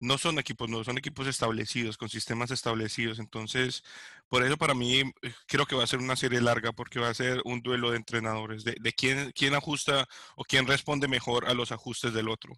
no 0.00 0.18
son 0.18 0.38
equipos 0.38 0.68
no 0.68 0.82
son 0.82 0.98
equipos 0.98 1.26
establecidos, 1.26 1.96
con 1.96 2.08
sistemas 2.08 2.50
establecidos. 2.50 3.18
Entonces, 3.18 3.84
por 4.28 4.44
eso 4.44 4.56
para 4.56 4.74
mí 4.74 5.00
eh, 5.00 5.32
creo 5.46 5.64
que 5.64 5.76
va 5.76 5.84
a 5.84 5.86
ser 5.86 6.00
una 6.00 6.16
serie 6.16 6.40
larga, 6.40 6.72
porque 6.72 6.98
va 6.98 7.08
a 7.08 7.14
ser 7.14 7.40
un 7.44 7.62
duelo 7.62 7.92
de 7.92 7.98
entrenadores, 7.98 8.64
de, 8.64 8.92
quién, 8.92 9.30
quién 9.32 9.54
ajusta 9.54 10.06
o 10.36 10.44
quién 10.44 10.66
responde 10.66 11.06
mejor 11.06 11.48
a 11.48 11.54
los 11.54 11.70
ajustes 11.70 12.12
del 12.12 12.28
otro 12.28 12.54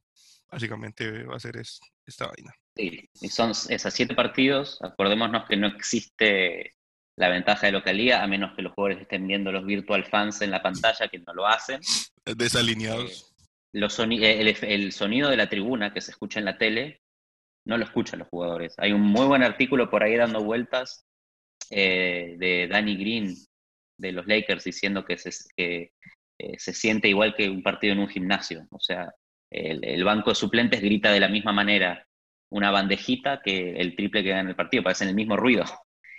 básicamente 0.52 1.24
va 1.24 1.36
a 1.36 1.40
ser 1.40 1.56
esta 1.56 2.26
vaina. 2.26 2.54
Sí, 2.76 3.08
y 3.20 3.28
son 3.28 3.50
esos 3.50 3.94
siete 3.94 4.14
partidos, 4.14 4.78
acordémonos 4.82 5.48
que 5.48 5.56
no 5.56 5.66
existe 5.66 6.74
la 7.16 7.28
ventaja 7.28 7.66
de 7.66 7.72
localía, 7.72 8.22
a 8.22 8.26
menos 8.26 8.54
que 8.54 8.62
los 8.62 8.72
jugadores 8.72 9.02
estén 9.02 9.26
viendo 9.26 9.50
los 9.50 9.64
virtual 9.64 10.04
fans 10.04 10.42
en 10.42 10.50
la 10.50 10.62
pantalla, 10.62 11.08
que 11.08 11.18
no 11.18 11.34
lo 11.34 11.46
hacen. 11.46 11.80
Desalineados. 12.36 13.34
Eh, 13.74 13.78
los 13.78 13.98
eh, 13.98 14.56
el, 14.62 14.92
sonido 14.92 15.30
de 15.30 15.36
la 15.36 15.48
tribuna 15.48 15.92
que 15.92 16.00
se 16.00 16.10
escucha 16.10 16.38
en 16.38 16.44
la 16.44 16.58
tele, 16.58 17.00
no 17.66 17.78
lo 17.78 17.84
escuchan 17.84 18.18
los 18.18 18.28
jugadores. 18.28 18.74
Hay 18.78 18.92
un 18.92 19.02
muy 19.02 19.26
buen 19.26 19.42
artículo 19.42 19.88
por 19.90 20.02
ahí 20.02 20.16
dando 20.16 20.42
vueltas 20.42 21.06
eh, 21.70 22.36
de 22.38 22.68
Danny 22.68 22.96
Green 22.96 23.34
de 23.98 24.12
los 24.12 24.26
Lakers 24.26 24.64
diciendo 24.64 25.04
que 25.04 25.16
se, 25.16 25.30
que, 25.56 25.92
se 26.58 26.74
siente 26.74 27.08
igual 27.08 27.34
que 27.34 27.48
un 27.48 27.62
partido 27.62 27.92
en 27.92 28.00
un 28.00 28.08
gimnasio. 28.08 28.66
O 28.70 28.80
sea, 28.80 29.12
el, 29.52 30.04
banco 30.04 30.30
de 30.30 30.34
suplentes 30.34 30.80
grita 30.80 31.12
de 31.12 31.20
la 31.20 31.28
misma 31.28 31.52
manera 31.52 32.06
una 32.50 32.70
bandejita 32.70 33.40
que 33.42 33.76
el 33.76 33.96
triple 33.96 34.22
que 34.22 34.30
da 34.30 34.40
en 34.40 34.48
el 34.48 34.56
partido, 34.56 34.82
parecen 34.82 35.08
el 35.08 35.14
mismo 35.14 35.36
ruido. 35.36 35.64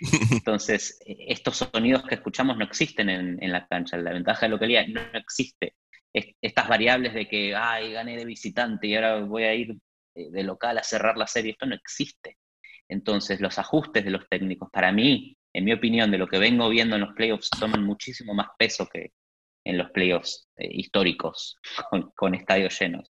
Entonces, 0.32 0.98
estos 1.06 1.56
sonidos 1.56 2.02
que 2.04 2.16
escuchamos 2.16 2.56
no 2.56 2.64
existen 2.64 3.08
en, 3.08 3.52
la 3.52 3.66
cancha. 3.66 3.96
La 3.96 4.12
ventaja 4.12 4.46
de 4.46 4.50
localidad 4.50 4.86
no, 4.88 5.00
existe. 5.14 5.74
estas 6.12 6.68
variables 6.68 7.14
de 7.14 7.28
que, 7.28 7.54
ay, 7.54 7.92
gané 7.92 8.16
de 8.16 8.24
visitante 8.24 8.88
y 8.88 8.96
ahora 8.96 9.20
voy 9.20 9.44
a 9.44 9.54
ir 9.54 9.76
de 10.14 10.42
local 10.42 10.78
a 10.78 10.82
cerrar 10.82 11.16
la 11.16 11.26
serie, 11.26 11.52
esto 11.52 11.66
no 11.66 11.74
existe. 11.74 12.38
Entonces, 12.88 13.40
los 13.40 13.58
ajustes 13.58 14.04
de 14.04 14.10
los 14.10 14.28
técnicos, 14.28 14.68
para 14.72 14.92
mí, 14.92 15.36
en 15.52 15.64
mi 15.64 15.72
opinión, 15.72 16.10
de 16.10 16.18
lo 16.18 16.26
que 16.26 16.38
vengo 16.38 16.68
viendo 16.68 16.96
en 16.96 17.02
los 17.02 17.14
playoffs, 17.14 17.48
toman 17.50 17.84
muchísimo 17.84 18.34
más 18.34 18.48
peso 18.58 18.88
que 18.88 19.12
en 19.64 19.78
los 19.78 19.90
playoffs 19.92 20.48
eh, 20.56 20.68
históricos 20.70 21.58
con 22.16 22.34
estadios 22.34 22.78
llenos. 22.78 23.13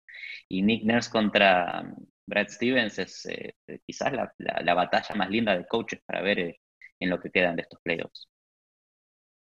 Y 0.48 0.62
Nick 0.62 0.84
Nurse 0.84 1.10
contra 1.10 1.82
um, 1.82 2.06
Brad 2.26 2.48
Stevens 2.48 2.98
es 2.98 3.26
eh, 3.26 3.54
quizás 3.86 4.12
la, 4.12 4.74
batalla 4.74 5.14
más 5.14 5.30
linda 5.30 5.56
de 5.56 5.66
coaches 5.66 6.00
para 6.06 6.22
ver 6.22 6.38
eh, 6.38 6.60
en 7.00 7.10
lo 7.10 7.20
que 7.20 7.30
quedan 7.30 7.56
de 7.56 7.62
estos 7.62 7.80
playoffs. 7.82 8.28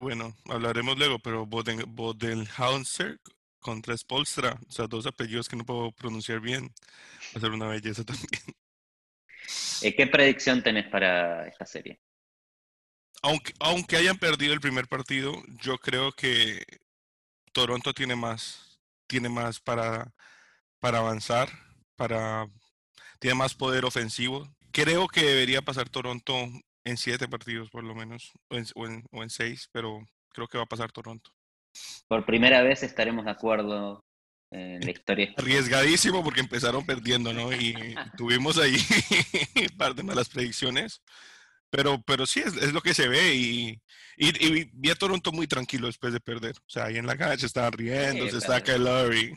bueno, 0.01 0.35
hablaremos 0.49 0.99
luego, 0.99 1.19
pero 1.19 1.47
Boden, 1.47 1.83
Bodenhauser 1.89 3.19
contra 3.59 3.97
Spolstra, 3.97 4.59
o 4.67 4.71
sea, 4.71 4.87
dos 4.87 5.07
apellidos 5.07 5.49
que 5.49 5.57
no 5.57 5.65
puedo 5.65 5.93
pronunciar 5.93 6.41
bien, 6.41 6.65
va 6.65 7.39
a 7.39 7.41
ser 7.41 7.51
una 7.51 7.69
belleza 7.69 8.05
también. 8.05 8.43
Eh, 9.83 9.95
¿Qué 9.95 10.07
predicción 10.07 10.63
tenés 10.63 10.89
para 10.89 11.47
esta 11.49 11.65
serie? 11.65 12.01
Aunque, 13.23 13.53
aunque 13.59 13.97
hayan 13.97 14.19
perdido 14.19 14.53
el 14.53 14.61
primer 14.61 14.87
partido, 14.87 15.33
yo 15.61 15.79
creo 15.79 16.13
que 16.13 16.63
Toronto 17.53 17.93
tiene 17.93 18.15
más, 18.15 18.81
tiene 19.09 19.29
más 19.29 19.59
para, 19.59 20.15
para 20.81 20.99
avanzar, 20.99 21.49
para, 21.97 22.47
tiene 23.19 23.35
más 23.35 23.55
poder 23.55 23.85
ofensivo. 23.85 24.49
Creo 24.71 25.09
que 25.09 25.23
debería 25.23 25.63
pasar 25.63 25.89
Toronto 25.89 26.35
en 26.85 26.97
siete 26.97 27.29
partidos 27.29 27.71
por 27.71 27.85
lo 27.85 27.95
menos, 27.95 28.33
o 28.49 28.87
en, 28.87 29.31
seis, 29.31 29.69
pero 29.73 30.01
creo 30.31 30.49
que 30.49 30.59
va 30.59 30.65
a 30.65 30.69
pasar 30.69 30.93
Toronto. 30.93 31.31
Por 32.09 32.25
primera 32.25 32.63
vez 32.63 32.83
estaremos 32.83 33.25
de 33.25 33.31
acuerdo 33.31 34.05
en 34.51 34.81
la 34.81 34.91
historia. 34.91 35.35
Arriesgadísimo 35.37 36.25
porque 36.25 36.41
empezaron 36.41 36.87
perdiendo, 36.87 37.33
¿no? 37.33 37.53
Y 37.53 37.95
tuvimos 38.17 38.59
ahí 38.59 38.77
un 39.71 39.77
par 39.77 39.95
de 39.95 40.03
malas 40.03 40.29
predicciones. 40.29 41.03
Pero, 41.71 42.03
pero 42.07 42.27
sí, 42.27 42.41
es, 42.41 42.73
lo 42.73 42.81
que 42.81 42.95
se 42.95 43.09
ve 43.09 43.35
y, 43.35 43.81
y, 44.17 44.71
vi 44.73 44.91
a 44.91 44.95
Toronto 44.95 45.33
muy 45.33 45.47
tranquilo 45.47 45.87
después 45.87 46.13
de 46.13 46.21
perder. 46.21 46.57
O 46.57 46.69
sea, 46.69 46.87
ahí 46.87 46.97
en 46.97 47.07
la 47.07 47.17
cancha 47.17 47.47
estaban 47.47 47.73
riendo, 47.73 48.29
se 48.29 48.39
está 48.39 48.63
Kyle 48.63 49.37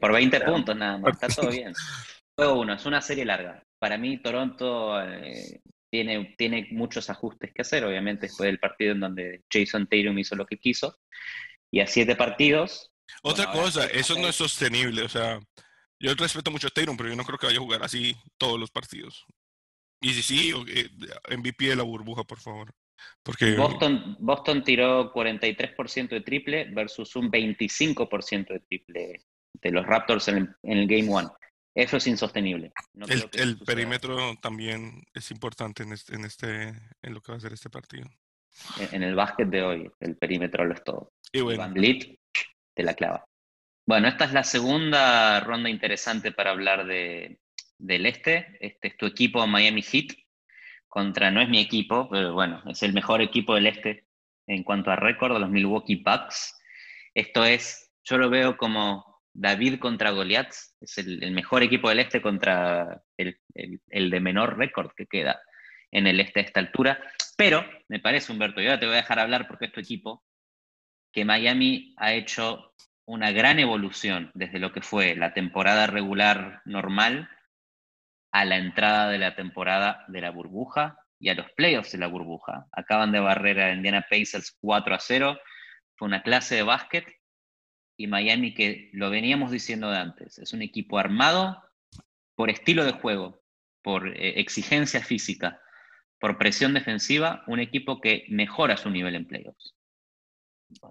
por 0.00 0.12
20 0.12 0.40
puntos 0.42 0.76
nada 0.76 0.98
más, 0.98 1.14
está 1.14 1.28
todo 1.28 1.50
bien. 1.50 1.72
Juego 2.36 2.60
uno, 2.60 2.74
es 2.74 2.86
una 2.86 3.00
serie 3.00 3.24
larga. 3.24 3.64
Para 3.80 3.98
mí 3.98 4.22
Toronto 4.22 5.02
eh, 5.02 5.60
tiene, 5.90 6.34
tiene 6.38 6.68
muchos 6.70 7.10
ajustes 7.10 7.52
que 7.52 7.62
hacer, 7.62 7.84
obviamente 7.84 8.26
después 8.26 8.46
del 8.46 8.60
partido 8.60 8.92
en 8.92 9.00
donde 9.00 9.42
Jason 9.50 9.88
Tatum 9.88 10.18
hizo 10.18 10.36
lo 10.36 10.46
que 10.46 10.58
quiso. 10.58 10.96
Y 11.70 11.80
a 11.80 11.86
siete 11.86 12.14
partidos. 12.14 12.92
Otra 13.22 13.50
cosa, 13.50 13.86
eso 13.86 14.14
no 14.18 14.28
es 14.28 14.36
sostenible. 14.36 15.02
O 15.02 15.08
sea, 15.08 15.40
yo 15.98 16.14
respeto 16.14 16.50
mucho 16.50 16.68
a 16.68 16.70
Tatum, 16.70 16.96
pero 16.96 17.08
yo 17.08 17.16
no 17.16 17.24
creo 17.24 17.38
que 17.38 17.46
vaya 17.46 17.58
a 17.58 17.62
jugar 17.62 17.82
así 17.82 18.16
todos 18.38 18.58
los 18.58 18.70
partidos. 18.70 19.26
Y 20.00 20.12
si 20.12 20.22
sí, 20.22 20.52
eh, 20.68 20.88
MVP 21.36 21.66
de 21.66 21.76
la 21.76 21.82
burbuja, 21.82 22.24
por 22.24 22.38
favor. 22.38 22.72
Porque... 23.22 23.54
Boston, 23.54 24.16
Boston 24.20 24.62
tiró 24.64 25.12
43% 25.12 26.08
de 26.08 26.20
triple 26.20 26.70
versus 26.70 27.16
un 27.16 27.30
25% 27.30 28.48
de 28.48 28.60
triple 28.60 29.24
de 29.54 29.70
los 29.70 29.86
Raptors 29.86 30.28
en 30.28 30.54
el, 30.62 30.86
Game 30.86 31.08
One. 31.12 31.28
Eso 31.74 31.96
es 31.96 32.06
insostenible. 32.06 32.72
el, 33.32 33.58
perímetro 33.58 34.34
también 34.40 35.02
es 35.14 35.30
importante 35.30 35.82
en 35.82 35.92
este, 35.92 36.14
en 36.16 36.24
este, 36.24 36.68
en 37.02 37.14
lo 37.14 37.20
que 37.20 37.32
va 37.32 37.38
a 37.38 37.40
ser 37.40 37.52
este 37.52 37.70
partido. 37.70 38.08
En, 38.92 39.02
el 39.02 39.14
básquet 39.14 39.48
de 39.48 39.62
hoy, 39.62 39.90
el 40.00 40.16
perímetro 40.16 40.64
lo 40.64 40.74
es 40.74 40.82
todo. 40.82 41.12
Y 41.32 41.40
bueno. 41.40 41.60
Van 41.60 41.74
te 41.74 42.82
la 42.82 42.94
clava. 42.94 43.24
Bueno, 43.86 44.08
esta 44.08 44.24
es 44.24 44.32
la 44.32 44.44
segunda 44.44 45.40
ronda 45.40 45.70
interesante 45.70 46.32
para 46.32 46.50
hablar 46.50 46.86
de, 46.86 47.40
del 47.78 48.06
este. 48.06 48.58
Este 48.60 48.88
es 48.88 48.96
tu 48.96 49.06
equipo 49.06 49.46
Miami 49.46 49.82
Heat 49.82 50.14
contra, 50.88 51.30
no 51.30 51.40
es 51.40 51.48
mi 51.48 51.60
equipo, 51.60 52.08
pero 52.10 52.32
bueno, 52.32 52.62
es 52.66 52.82
el 52.82 52.92
mejor 52.92 53.22
equipo 53.22 53.54
del 53.54 53.66
este 53.66 54.06
en 54.46 54.64
cuanto 54.64 54.90
a 54.90 54.96
récord, 54.96 55.38
los 55.38 55.50
Milwaukee 55.50 56.02
Bucks. 56.02 56.58
Esto 57.14 57.44
es, 57.44 57.92
yo 58.04 58.16
lo 58.18 58.30
veo 58.30 58.56
como 58.56 59.22
David 59.32 59.78
contra 59.78 60.10
Goliath, 60.10 60.54
es 60.80 60.98
el, 60.98 61.30
mejor 61.32 61.62
equipo 61.62 61.88
del 61.88 62.00
este 62.00 62.22
contra 62.22 63.02
el, 63.16 63.38
de 64.10 64.20
menor 64.20 64.56
récord 64.58 64.90
que 64.96 65.06
queda 65.06 65.40
en 65.90 66.06
el 66.06 66.18
este 66.20 66.40
a 66.40 66.42
esta 66.42 66.60
altura. 66.60 67.00
Pero 67.36 67.64
me 67.88 68.00
parece, 68.00 68.32
Humberto, 68.32 68.60
yo 68.60 68.70
ahora 68.70 68.80
te 68.80 68.86
voy 68.86 68.94
a 68.94 69.02
dejar 69.02 69.18
hablar 69.18 69.46
porque 69.46 69.66
es 69.66 69.72
tu 69.72 69.80
equipo, 69.80 70.24
que 71.12 71.24
Miami 71.24 71.94
ha 71.98 72.14
hecho 72.14 72.74
una 73.04 73.30
gran 73.30 73.58
evolución 73.58 74.30
desde 74.34 74.58
lo 74.58 74.72
que 74.72 74.82
fue 74.82 75.14
la 75.14 75.32
temporada 75.34 75.86
regular 75.86 76.62
normal 76.64 77.28
a 78.38 78.44
la 78.44 78.56
entrada 78.56 79.08
de 79.08 79.18
la 79.18 79.34
temporada 79.34 80.04
de 80.06 80.20
la 80.20 80.30
burbuja 80.30 80.96
y 81.18 81.28
a 81.28 81.34
los 81.34 81.50
playoffs 81.56 81.90
de 81.90 81.98
la 81.98 82.06
burbuja. 82.06 82.68
Acaban 82.70 83.10
de 83.10 83.18
barrer 83.18 83.58
a 83.58 83.74
Indiana 83.74 84.06
Pacers 84.08 84.56
4 84.60 84.94
a 84.94 85.00
0. 85.00 85.40
Fue 85.96 86.06
una 86.06 86.22
clase 86.22 86.54
de 86.54 86.62
básquet 86.62 87.04
y 87.96 88.06
Miami 88.06 88.54
que 88.54 88.90
lo 88.92 89.10
veníamos 89.10 89.50
diciendo 89.50 89.90
de 89.90 89.98
antes. 89.98 90.38
Es 90.38 90.52
un 90.52 90.62
equipo 90.62 91.00
armado 91.00 91.60
por 92.36 92.48
estilo 92.48 92.84
de 92.84 92.92
juego, 92.92 93.42
por 93.82 94.06
eh, 94.06 94.38
exigencia 94.38 95.02
física, 95.02 95.60
por 96.20 96.38
presión 96.38 96.74
defensiva, 96.74 97.42
un 97.48 97.58
equipo 97.58 98.00
que 98.00 98.24
mejora 98.28 98.76
su 98.76 98.88
nivel 98.88 99.16
en 99.16 99.26
playoffs. 99.26 99.74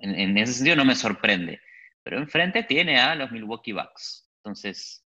En, 0.01 0.16
en 0.16 0.38
ese 0.38 0.51
sentido 0.51 0.75
no 0.75 0.84
me 0.84 0.96
sorprende. 0.96 1.62
Pero 2.04 2.18
enfrente 2.18 2.63
tiene 2.63 3.00
a 3.00 3.16
los 3.16 3.32
Milwaukee 3.32 3.72
Bucks. 3.72 4.30
Entonces, 4.44 5.06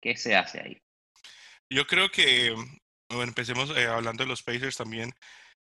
¿qué 0.00 0.16
se 0.16 0.34
hace 0.34 0.60
ahí? 0.60 0.82
Yo 1.72 1.86
creo 1.86 2.10
que, 2.10 2.54
bueno, 3.08 3.24
empecemos 3.24 3.70
eh, 3.76 3.86
hablando 3.86 4.24
de 4.24 4.28
los 4.28 4.42
Pacers 4.42 4.76
también. 4.76 5.10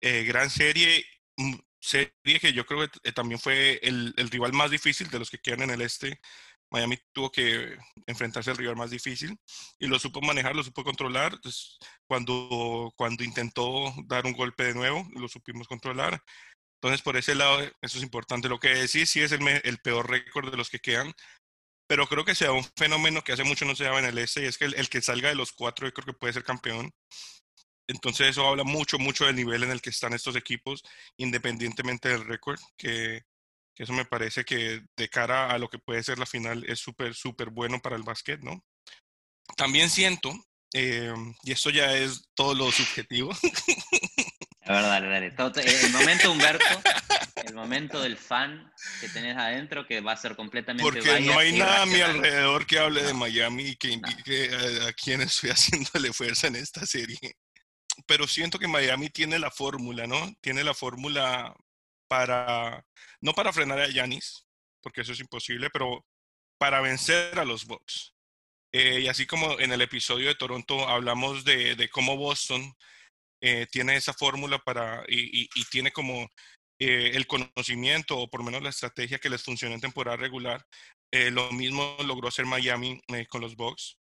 Eh, 0.01 0.24
gran 0.24 0.50
serie, 0.50 1.05
mm, 1.38 1.55
serie 1.79 2.39
que 2.41 2.53
yo 2.53 2.65
creo 2.65 2.89
que 2.89 3.00
eh, 3.03 3.12
también 3.13 3.39
fue 3.39 3.79
el, 3.84 4.13
rival 4.31 4.53
más 4.53 4.72
difícil 4.72 5.10
de 5.10 5.20
los 5.20 5.29
que 5.29 5.38
quedan 5.39 5.62
en 5.63 5.72
el 5.72 5.81
este. 5.81 6.20
Miami 6.72 6.98
tuvo 7.13 7.31
que 7.31 7.77
enfrentarse 8.08 8.50
al 8.51 8.58
rival 8.58 8.77
más 8.77 8.89
difícil 8.91 9.38
y 9.79 9.88
lo 9.88 10.00
supo 10.00 10.22
manejar, 10.22 10.55
lo 10.55 10.63
supo 10.63 10.84
controlar. 10.84 11.34
Entonces, 11.36 11.77
cuando, 12.08 12.91
cuando 12.98 13.24
intentó 13.24 13.93
dar 14.08 14.25
un 14.25 14.34
golpe 14.34 14.63
de 14.65 14.74
nuevo, 14.74 15.08
lo 15.15 15.27
supimos 15.27 15.67
controlar. 15.67 16.24
Entonces, 16.81 17.03
por 17.03 17.17
ese 17.17 17.36
lado, 17.36 17.62
eso 17.81 17.98
es 17.98 18.03
importante. 18.03 18.50
Lo 18.50 18.60
que 18.60 18.70
decís, 18.70 19.10
sí 19.12 19.22
es 19.22 19.31
el, 19.34 19.48
el 19.48 19.77
peor 19.79 20.10
récord 20.10 20.50
de 20.50 20.58
los 20.58 20.70
que 20.72 20.79
quedan, 20.79 21.13
pero 21.91 22.07
creo 22.07 22.24
que 22.24 22.36
sea 22.36 22.53
un 22.53 22.63
fenómeno 22.77 23.21
que 23.21 23.33
hace 23.33 23.43
mucho 23.43 23.65
no 23.65 23.75
se 23.75 23.83
daba 23.83 24.00
en 24.00 24.05
el 24.05 24.17
este 24.17 24.43
y 24.43 24.45
es 24.45 24.57
que 24.57 24.63
el, 24.63 24.88
que 24.88 25.01
salga 25.01 25.27
de 25.27 25.36
los 25.36 25.51
cuatro 25.51 25.86
yo 25.86 25.93
creo 25.93 26.05
que 26.05 26.13
puede 26.13 26.31
ser 26.31 26.45
campeón. 26.45 26.89
Entonces 27.86 28.29
eso 28.29 28.48
habla 28.48 28.63
mucho, 28.63 28.98
mucho 28.98 29.25
del 29.25 29.36
nivel 29.36 29.63
en 29.63 29.71
el 29.71 29.81
que 29.81 29.89
están 29.89 30.13
estos 30.13 30.38
equipos, 30.38 30.83
independientemente 31.17 32.07
del 32.07 32.24
récord, 32.24 32.62
que, 32.77 33.24
eso 33.75 33.91
me 33.91 34.05
parece 34.05 34.45
que 34.45 34.81
de 34.95 35.10
cara 35.10 35.51
a 35.51 35.57
lo 35.57 35.69
que 35.69 35.79
puede 35.79 36.01
ser 36.01 36.17
la 36.17 36.25
final 36.25 36.63
es 36.65 36.79
súper, 36.79 37.13
súper 37.13 37.50
bueno 37.50 37.81
para 37.81 37.98
el 37.98 38.03
básquet, 38.03 38.39
¿no? 38.39 38.63
También 39.57 39.89
siento, 39.89 40.33
eh, 40.74 41.13
y 41.43 41.51
esto 41.51 41.71
ya 41.71 41.93
es 41.98 42.24
todo 42.33 42.55
lo 42.55 42.71
subjetivo. 42.71 43.33
A 44.63 44.74
ver, 44.74 44.83
dale, 44.83 45.10
dale. 45.10 45.62
el 45.65 45.91
momento 45.91 46.31
Humberto 46.31 46.81
el 47.45 47.53
momento 47.53 48.01
del 48.01 48.17
fan 48.17 48.71
que 49.00 49.10
tenés 49.10 49.38
adentro 49.38 49.86
que 49.86 50.01
va 50.01 50.13
a 50.13 50.17
ser 50.17 50.36
completamente 50.36 50.83
Porque 50.83 51.21
no 51.21 51.38
hay 51.38 51.57
nada 51.57 51.83
a 51.83 51.86
mi 51.86 52.01
alrededor 52.01 52.65
que 52.65 52.79
hable 52.79 53.03
de 53.03 53.13
Miami 53.13 53.69
y 53.69 53.75
que 53.75 53.89
indique 53.89 54.50
a, 54.88 54.93
quién 54.93 55.21
estoy 55.21 55.50
haciéndole 55.51 56.13
fuerza 56.13 56.48
en 56.48 56.55
esta 56.55 56.86
serie. 56.86 57.36
Pero 58.05 58.27
siento 58.27 58.57
que 58.57 58.67
Miami 58.67 59.10
tiene 59.10 59.39
la 59.39 59.51
fórmula, 59.51 60.07
¿no? 60.07 60.33
Tiene 60.41 60.63
la 60.63 60.74
fórmula 60.74 61.53
para, 62.07 62.86
no 63.21 63.33
para 63.33 63.53
frenar 63.53 63.79
a 63.79 63.89
Yanis, 63.89 64.45
porque 64.81 65.01
eso 65.01 65.13
es 65.13 65.19
imposible, 65.19 65.69
pero 65.69 66.05
para 66.57 66.81
vencer 66.81 67.39
a 67.39 67.45
los 67.45 67.65
Bucks. 67.65 68.13
Eh, 68.74 69.01
y 69.01 69.07
así 69.07 69.25
como 69.25 69.60
en 69.60 69.71
el 69.71 69.81
episodio 69.81 70.29
de 70.29 70.36
Toronto 70.36 70.88
hablamos 70.88 71.43
de, 71.43 71.75
de 71.75 71.89
cómo 71.89 72.15
Boston 72.15 72.74
eh, 73.41 73.65
tiene 73.71 73.95
esa 73.95 74.13
fórmula 74.13 74.60
para 74.60 75.03
y, 75.07 75.50
y, 75.55 75.65
tiene 75.65 75.91
como 75.91 76.29
eh, 76.83 77.15
el 77.15 77.27
conocimiento 77.27 78.17
o 78.17 78.27
por 78.27 78.39
lo 78.39 78.45
menos 78.47 78.63
la 78.63 78.71
estrategia 78.71 79.19
que 79.19 79.29
les 79.29 79.43
funciona 79.43 79.75
en 79.75 79.81
temporada 79.81 80.17
regular. 80.17 80.65
Eh, 81.13 81.29
lo 81.29 81.51
mismo 81.51 81.95
logró 82.03 82.27
hacer 82.27 82.47
Miami 82.47 83.00
eh, 83.09 83.27
con 83.27 83.41
los 83.41 83.55
Bucks. 83.55 84.00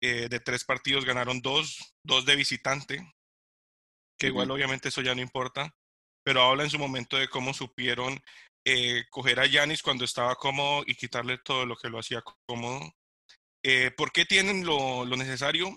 de 0.00 0.40
tres 0.40 0.64
partidos 0.64 1.04
ganaron 1.04 1.40
dos, 1.40 1.92
dos 2.06 2.24
de 2.24 2.36
visitante, 2.36 3.12
que 4.16 4.28
igual 4.28 4.50
obviamente 4.52 4.90
eso 4.90 5.02
ya 5.02 5.14
no 5.14 5.20
importa, 5.20 5.74
pero 6.24 6.42
habla 6.42 6.62
en 6.62 6.70
su 6.70 6.78
momento 6.78 7.16
de 7.16 7.28
cómo 7.28 7.52
supieron 7.52 8.18
coger 9.10 9.40
a 9.40 9.46
Yanis 9.46 9.82
cuando 9.82 10.04
estaba 10.04 10.36
cómodo 10.36 10.84
y 10.86 10.94
quitarle 10.94 11.38
todo 11.38 11.66
lo 11.66 11.76
que 11.76 11.90
lo 11.90 11.98
hacía 11.98 12.22
cómodo. 12.46 12.80
¿Por 13.96 14.12
qué 14.12 14.24
tienen 14.24 14.64
lo, 14.64 15.04
lo 15.04 15.16
necesario? 15.16 15.76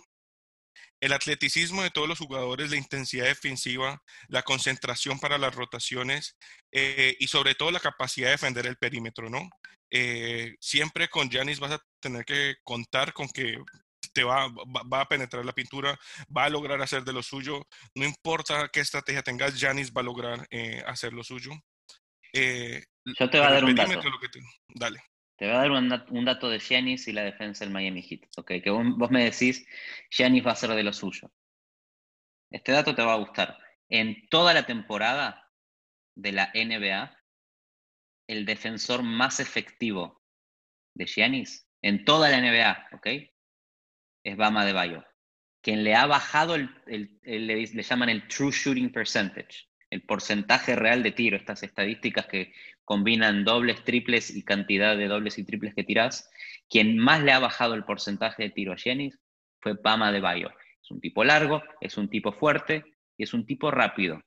El 1.03 1.11
atleticismo 1.11 1.83
de 1.83 1.89
todos 1.89 2.07
los 2.07 2.17
jugadores, 2.17 2.71
la 2.71 2.77
intensidad 2.77 3.25
defensiva, 3.25 4.01
la 4.29 4.41
concentración 4.41 5.19
para 5.19 5.37
las 5.37 5.53
rotaciones 5.53 6.37
eh, 6.71 7.17
y 7.19 7.27
sobre 7.27 7.55
todo 7.55 7.71
la 7.71 7.81
capacidad 7.81 8.27
de 8.27 8.31
defender 8.31 8.65
el 8.67 8.77
perímetro, 8.77 9.29
¿no? 9.29 9.49
Eh, 9.91 10.55
siempre 10.61 11.09
con 11.09 11.29
Janis 11.29 11.59
vas 11.59 11.73
a 11.73 11.83
tener 11.99 12.23
que 12.23 12.55
contar 12.63 13.11
con 13.11 13.27
que 13.27 13.57
te 14.13 14.23
va, 14.23 14.47
va, 14.47 15.01
a 15.01 15.07
penetrar 15.09 15.43
la 15.43 15.51
pintura, 15.51 15.99
va 16.35 16.45
a 16.45 16.49
lograr 16.49 16.81
hacer 16.81 17.03
de 17.03 17.11
lo 17.11 17.21
suyo, 17.21 17.67
no 17.95 18.05
importa 18.05 18.69
qué 18.71 18.79
estrategia 18.79 19.23
tengas, 19.23 19.59
Janis 19.59 19.91
va 19.91 19.99
a 19.99 20.05
lograr 20.05 20.47
eh, 20.51 20.81
hacer 20.87 21.11
lo 21.11 21.25
suyo. 21.25 21.51
Yo 22.31 23.29
te 23.29 23.39
voy 23.39 23.47
a 23.47 23.51
dar 23.51 23.65
un 23.65 23.75
dato. 23.75 23.99
Dale. 24.69 25.03
Te 25.43 25.49
voy 25.49 25.57
a 25.57 25.59
dar 25.59 25.71
un, 25.71 26.23
dato 26.23 26.49
de 26.49 26.57
Giannis 26.57 27.05
y 27.09 27.11
la 27.11 27.23
defensa 27.23 27.65
del 27.65 27.73
Miami 27.73 28.01
Heat. 28.01 28.29
Okay, 28.37 28.61
que 28.61 28.69
vos, 28.69 29.11
me 29.11 29.25
decís, 29.25 29.67
Giannis 30.09 30.47
va 30.47 30.53
a 30.53 30.55
ser 30.55 30.69
de 30.69 30.83
lo 30.83 30.93
suyo. 30.93 31.33
Este 32.49 32.71
dato 32.71 32.95
te 32.95 33.03
va 33.03 33.15
a 33.15 33.17
gustar. 33.17 33.57
En 33.89 34.29
toda 34.29 34.53
la 34.53 34.65
temporada, 34.65 35.51
de 36.15 36.31
la 36.31 36.49
NBA, 36.55 37.13
el 38.29 38.45
defensor 38.45 39.03
más 39.03 39.41
efectivo 39.41 40.23
de 40.95 41.07
Giannis 41.07 41.67
en 41.81 42.05
toda 42.05 42.29
la 42.29 42.39
NBA, 42.39 42.87
¿ok? 42.93 43.07
Es 44.23 44.37
Bama 44.37 44.63
de 44.63 44.71
Bayo, 44.71 45.03
quien 45.61 45.83
le 45.83 45.93
ha 45.93 46.05
bajado 46.05 46.55
el, 46.55 47.19
le, 47.21 47.65
llaman 47.65 48.07
el 48.07 48.29
true 48.29 48.53
shooting 48.53 48.93
percentage, 48.93 49.69
el 49.93 50.01
porcentaje 50.01 50.75
real 50.75 51.03
de 51.03 51.11
tiro, 51.11 51.37
estas 51.37 51.61
estadísticas 51.63 52.25
que 52.25 52.51
combinan 52.83 53.43
dobles, 53.43 53.83
triples 53.83 54.35
y 54.35 54.43
cantidad 54.43 54.97
de 54.97 55.07
dobles 55.07 55.37
y 55.37 55.45
triples 55.45 55.75
que 55.75 55.83
tirás. 55.83 56.29
Quien 56.67 56.97
más 56.97 57.23
le 57.23 57.31
ha 57.31 57.39
bajado 57.39 57.75
el 57.75 57.83
porcentaje 57.83 58.43
de 58.43 58.49
tiro 58.49 58.73
a 58.73 58.75
Giannis 58.75 59.19
fue 59.61 59.73
Bama 59.73 60.11
de 60.11 60.19
Bayo. 60.19 60.49
Es 60.81 60.89
un 60.89 60.99
tipo 60.99 61.23
largo, 61.23 61.61
es 61.79 61.97
un 61.97 62.09
tipo 62.09 62.31
fuerte 62.33 62.83
y 63.17 63.23
es 63.23 63.33
un 63.33 63.45
tipo 63.45 63.71
rápido 63.71 64.21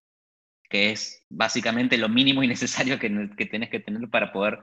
que 0.68 0.90
es 0.90 1.25
básicamente 1.28 1.96
lo 1.96 2.08
mínimo 2.08 2.42
y 2.42 2.49
necesario 2.49 2.99
que, 2.99 3.30
que 3.37 3.46
tenés 3.46 3.70
que 3.70 3.80
tener 3.80 4.08
para 4.08 4.32
poder 4.32 4.58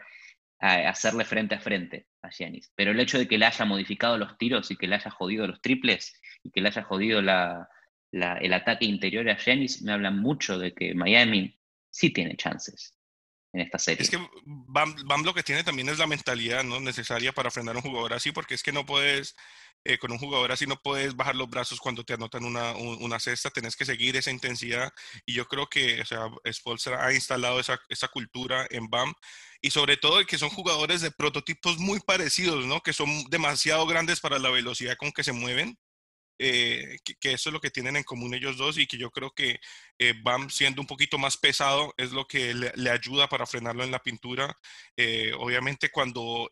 eh, 0.59 0.85
hacerle 0.85 1.23
frente 1.25 1.55
a 1.55 1.59
frente 1.59 2.07
a 2.21 2.29
Giannis. 2.29 2.71
Pero 2.75 2.91
el 2.91 2.99
hecho 2.99 3.17
de 3.17 3.27
que 3.27 3.37
le 3.37 3.45
haya 3.45 3.65
modificado 3.65 4.17
los 4.17 4.37
tiros 4.37 4.71
y 4.71 4.75
que 4.75 4.87
le 4.87 4.95
haya 4.95 5.11
jodido 5.11 5.47
los 5.47 5.61
triples 5.61 6.19
y 6.43 6.51
que 6.51 6.61
le 6.61 6.69
haya 6.69 6.83
jodido 6.83 7.21
la, 7.21 7.69
el 8.13 8.53
ataque 8.53 8.85
interior 8.85 9.27
a 9.29 9.37
Giannis 9.37 9.81
me 9.81 9.91
habla 9.91 10.11
mucho 10.11 10.57
de 10.57 10.73
que 10.73 10.93
Miami 10.93 11.59
sí 11.89 12.11
tiene 12.11 12.35
chances 12.37 12.97
en 13.51 13.61
esta 13.61 13.79
serie. 13.79 14.03
Es 14.03 14.09
que 14.09 14.19
Bam, 14.45 14.95
Bam, 15.05 15.23
lo 15.23 15.33
que 15.33 15.43
tiene 15.43 15.63
también 15.63 15.89
es 15.89 15.99
la 15.99 16.07
mentalidad 16.07 16.63
¿no? 16.63 16.79
necesaria 16.79 17.33
para 17.33 17.51
frenar 17.51 17.75
a 17.75 17.79
un 17.79 17.83
jugador 17.83 18.13
así, 18.13 18.31
porque 18.31 18.55
es 18.55 18.63
que 18.63 18.71
no 18.71 18.85
puedes 18.85 19.35
eh, 19.85 19.97
con 19.97 20.13
un 20.13 20.17
jugador 20.17 20.49
así 20.53 20.65
no 20.65 20.81
puedes 20.81 21.13
bajar 21.13 21.35
los 21.35 21.49
brazos 21.49 21.81
cuando 21.81 22.05
te 22.05 22.13
anotan 22.13 22.45
una, 22.45 22.71
una 22.73 23.19
cesta, 23.19 23.49
tenés 23.49 23.75
que 23.75 23.83
seguir 23.83 24.15
esa 24.15 24.31
intensidad 24.31 24.93
y 25.25 25.33
yo 25.33 25.45
creo 25.45 25.67
que 25.67 25.99
o 25.99 26.05
sea, 26.05 26.29
ha 26.99 27.13
instalado 27.13 27.59
esa, 27.59 27.77
esa, 27.89 28.07
cultura 28.07 28.65
en 28.69 28.89
BAM 28.89 29.13
y 29.59 29.71
sobre 29.71 29.97
todo 29.97 30.25
que 30.25 30.37
son 30.37 30.49
jugadores 30.49 31.01
de 31.01 31.11
prototipos 31.11 31.79
muy 31.79 31.99
parecidos, 31.99 32.65
¿no? 32.65 32.79
que 32.79 32.93
son 32.93 33.25
demasiado 33.25 33.85
grandes 33.85 34.21
para 34.21 34.39
la 34.39 34.51
velocidad 34.51 34.95
con 34.95 35.11
que 35.11 35.25
se 35.25 35.33
mueven. 35.33 35.77
Eh, 36.39 36.97
que, 37.03 37.33
eso 37.33 37.49
es 37.49 37.53
lo 37.53 37.61
que 37.61 37.69
tienen 37.69 37.95
en 37.95 38.03
común 38.03 38.33
ellos 38.33 38.57
dos 38.57 38.77
y 38.77 38.87
que 38.87 38.97
yo 38.97 39.11
creo 39.11 39.31
que 39.31 39.59
eh, 39.99 40.13
BAM 40.23 40.49
siendo 40.49 40.81
un 40.81 40.87
poquito 40.87 41.17
más 41.17 41.37
pesado 41.37 41.93
es 41.97 42.11
lo 42.11 42.25
que 42.25 42.53
le, 42.53 42.89
ayuda 42.89 43.29
para 43.29 43.45
frenarlo 43.45 43.83
en 43.83 43.91
la 43.91 43.99
pintura. 43.99 44.55
obviamente 45.37 45.89
cuando 45.89 46.51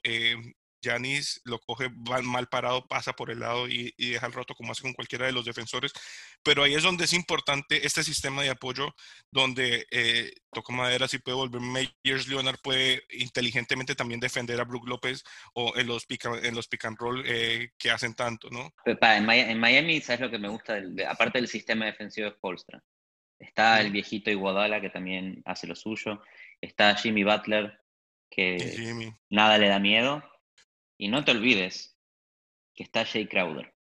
Yanis 0.81 1.41
lo 1.45 1.59
coge 1.59 1.89
mal 1.89 2.47
parado, 2.47 2.87
pasa 2.87 3.13
por 3.13 3.31
el 3.31 3.39
lado 3.39 3.67
y, 3.67 3.93
deja 3.97 4.25
el 4.25 4.33
roto 4.33 4.55
como 4.55 4.71
hace 4.71 4.81
con 4.81 4.93
cualquiera 4.93 5.25
de 5.25 5.31
los 5.31 5.45
defensores. 5.45 5.93
Pero 6.43 6.63
ahí 6.63 6.73
es 6.73 6.83
donde 6.83 7.05
es 7.05 7.13
importante 7.13 7.85
este 7.85 8.03
sistema 8.03 8.41
de 8.41 8.49
apoyo, 8.49 8.93
donde 9.31 9.85
eh, 9.91 10.31
toco 10.51 10.71
madera, 10.71 11.07
si 11.07 11.19
puede 11.19 11.37
volver 11.37 11.61
Meyers 11.61 12.27
Leonard, 12.27 12.59
puede 12.61 13.03
inteligentemente 13.11 13.95
también 13.95 14.19
defender 14.19 14.59
a 14.59 14.65
Brook 14.65 14.87
López 14.87 15.23
o 15.53 15.77
en 15.77 15.87
los 15.87 16.05
pick, 16.05 16.25
en 16.25 16.55
los 16.55 16.67
pick 16.67 16.85
and 16.85 16.97
roll 16.97 17.23
eh, 17.25 17.69
que 17.77 17.91
hacen 17.91 18.13
tanto, 18.15 18.49
¿no? 18.49 18.73
En 18.85 19.59
Miami, 19.59 20.01
¿sabes 20.01 20.21
lo 20.21 20.31
que 20.31 20.39
me 20.39 20.49
gusta? 20.49 20.81
aparte 21.07 21.37
del 21.37 21.47
sistema 21.47 21.85
defensivo 21.85 22.29
de 22.29 22.35
Spolstra. 22.35 22.83
Está 23.39 23.81
el 23.81 23.91
viejito 23.91 24.29
Iguodala 24.29 24.81
que 24.81 24.89
también 24.89 25.41
hace 25.45 25.65
lo 25.65 25.75
suyo. 25.75 26.21
Está 26.61 26.95
Jimmy 26.95 27.23
Butler, 27.23 27.79
que 28.29 29.13
nada 29.29 29.57
le 29.57 29.67
da 29.67 29.79
miedo 29.79 30.30
y 31.01 31.07
no 31.07 31.25
te 31.25 31.31
olvides 31.31 31.97
que 32.75 32.83
está 32.83 33.05
Jay 33.05 33.25
Crowder, 33.25 33.73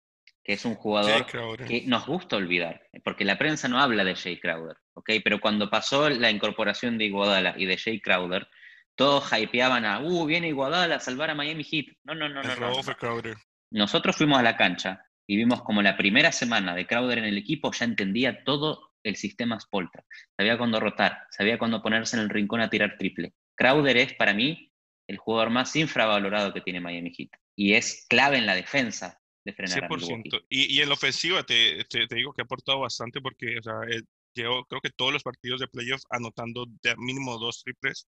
que 0.42 0.54
es 0.54 0.64
un 0.64 0.74
jugador 0.74 1.26
que 1.26 1.84
nos 1.86 2.06
gusta 2.06 2.36
olvidar, 2.36 2.82
porque 3.04 3.26
la 3.26 3.36
prensa 3.36 3.68
no 3.68 3.78
habla 3.78 4.04
de 4.04 4.16
Jay 4.16 4.40
Crowder, 4.40 4.78
¿ok? 4.95 5.10
Pero 5.23 5.38
cuando 5.38 5.68
pasó 5.68 6.08
la 6.08 6.30
incorporación 6.30 6.97
de 6.97 7.04
Iguodala 7.04 7.54
y 7.58 7.66
de 7.66 7.76
Jay 7.76 8.00
Crowder, 8.00 8.49
todos 8.95 9.30
hypeaban 9.34 9.84
a, 9.84 10.00
uh, 10.00 10.25
viene 10.25 10.49
Iguodala 10.49 10.97
a 10.97 11.00
salvar 11.00 11.28
a 11.28 11.34
Miami 11.34 11.62
Heat. 11.62 11.88
No, 12.04 12.14
no, 12.14 12.30
no, 12.30 12.42
no. 12.42 12.56
no, 12.56 13.23
Nosotros 13.71 14.16
fuimos 14.16 14.38
a 14.38 14.42
la 14.42 14.56
cancha 14.56 15.04
y 15.26 15.36
vimos 15.36 15.60
como 15.62 15.82
la 15.82 15.99
primera 15.99 16.32
semana 16.32 16.75
de 16.75 16.86
Crowder 16.86 17.18
en 17.18 17.25
el 17.25 17.36
equipo 17.36 17.71
ya 17.71 17.84
entendía 17.84 18.45
todo 18.45 18.92
el 19.02 19.16
sistema 19.16 19.60
Spolta. 19.60 20.04
Sabía 20.38 20.56
cuándo 20.56 20.80
rotar, 20.80 21.18
sabía 21.30 21.58
cuándo 21.58 21.82
ponerse 21.82 22.16
en 22.16 22.23
el 22.23 22.30
rincón 22.30 22.62
a 22.62 22.71
tirar 22.71 22.97
triple. 22.97 23.34
Crowder 23.56 23.99
es 23.99 24.14
para 24.14 24.32
mí 24.32 24.70
el 25.10 25.18
jugador 25.18 25.50
más 25.50 25.75
infravalorado 25.75 26.54
que 26.54 26.60
tiene 26.60 26.80
Miami 26.80 27.12
Heat. 27.12 27.30
Y 27.56 27.75
es 27.75 28.06
clave 28.08 28.38
en 28.38 28.46
la 28.46 28.54
defensa 28.54 29.20
de 29.44 29.52
frenar 29.52 29.88
100%. 29.88 30.46
y, 30.49 30.76
y, 30.76 30.80
en 30.82 30.88
la 30.88 30.94
ofensiva 30.94 31.42
te, 31.42 31.84
te, 31.86 32.06
digo 32.14 32.32
que 32.32 32.42
ha 32.42 32.44
aportado 32.44 32.80
bastante 32.80 33.20
porque 33.20 33.58
o 33.58 33.62
sea, 33.62 33.75
eh, 33.90 34.02
llevo 34.34 34.64
creo 34.66 34.80
que 34.80 34.90
todos 34.90 35.12
los 35.12 35.23
partidos 35.23 35.60
de 35.60 35.66
playoff 35.66 36.02
anotando 36.10 36.66
de 36.82 36.94
mínimo 36.96 37.38
dos 37.38 37.62
triples. 37.64 38.06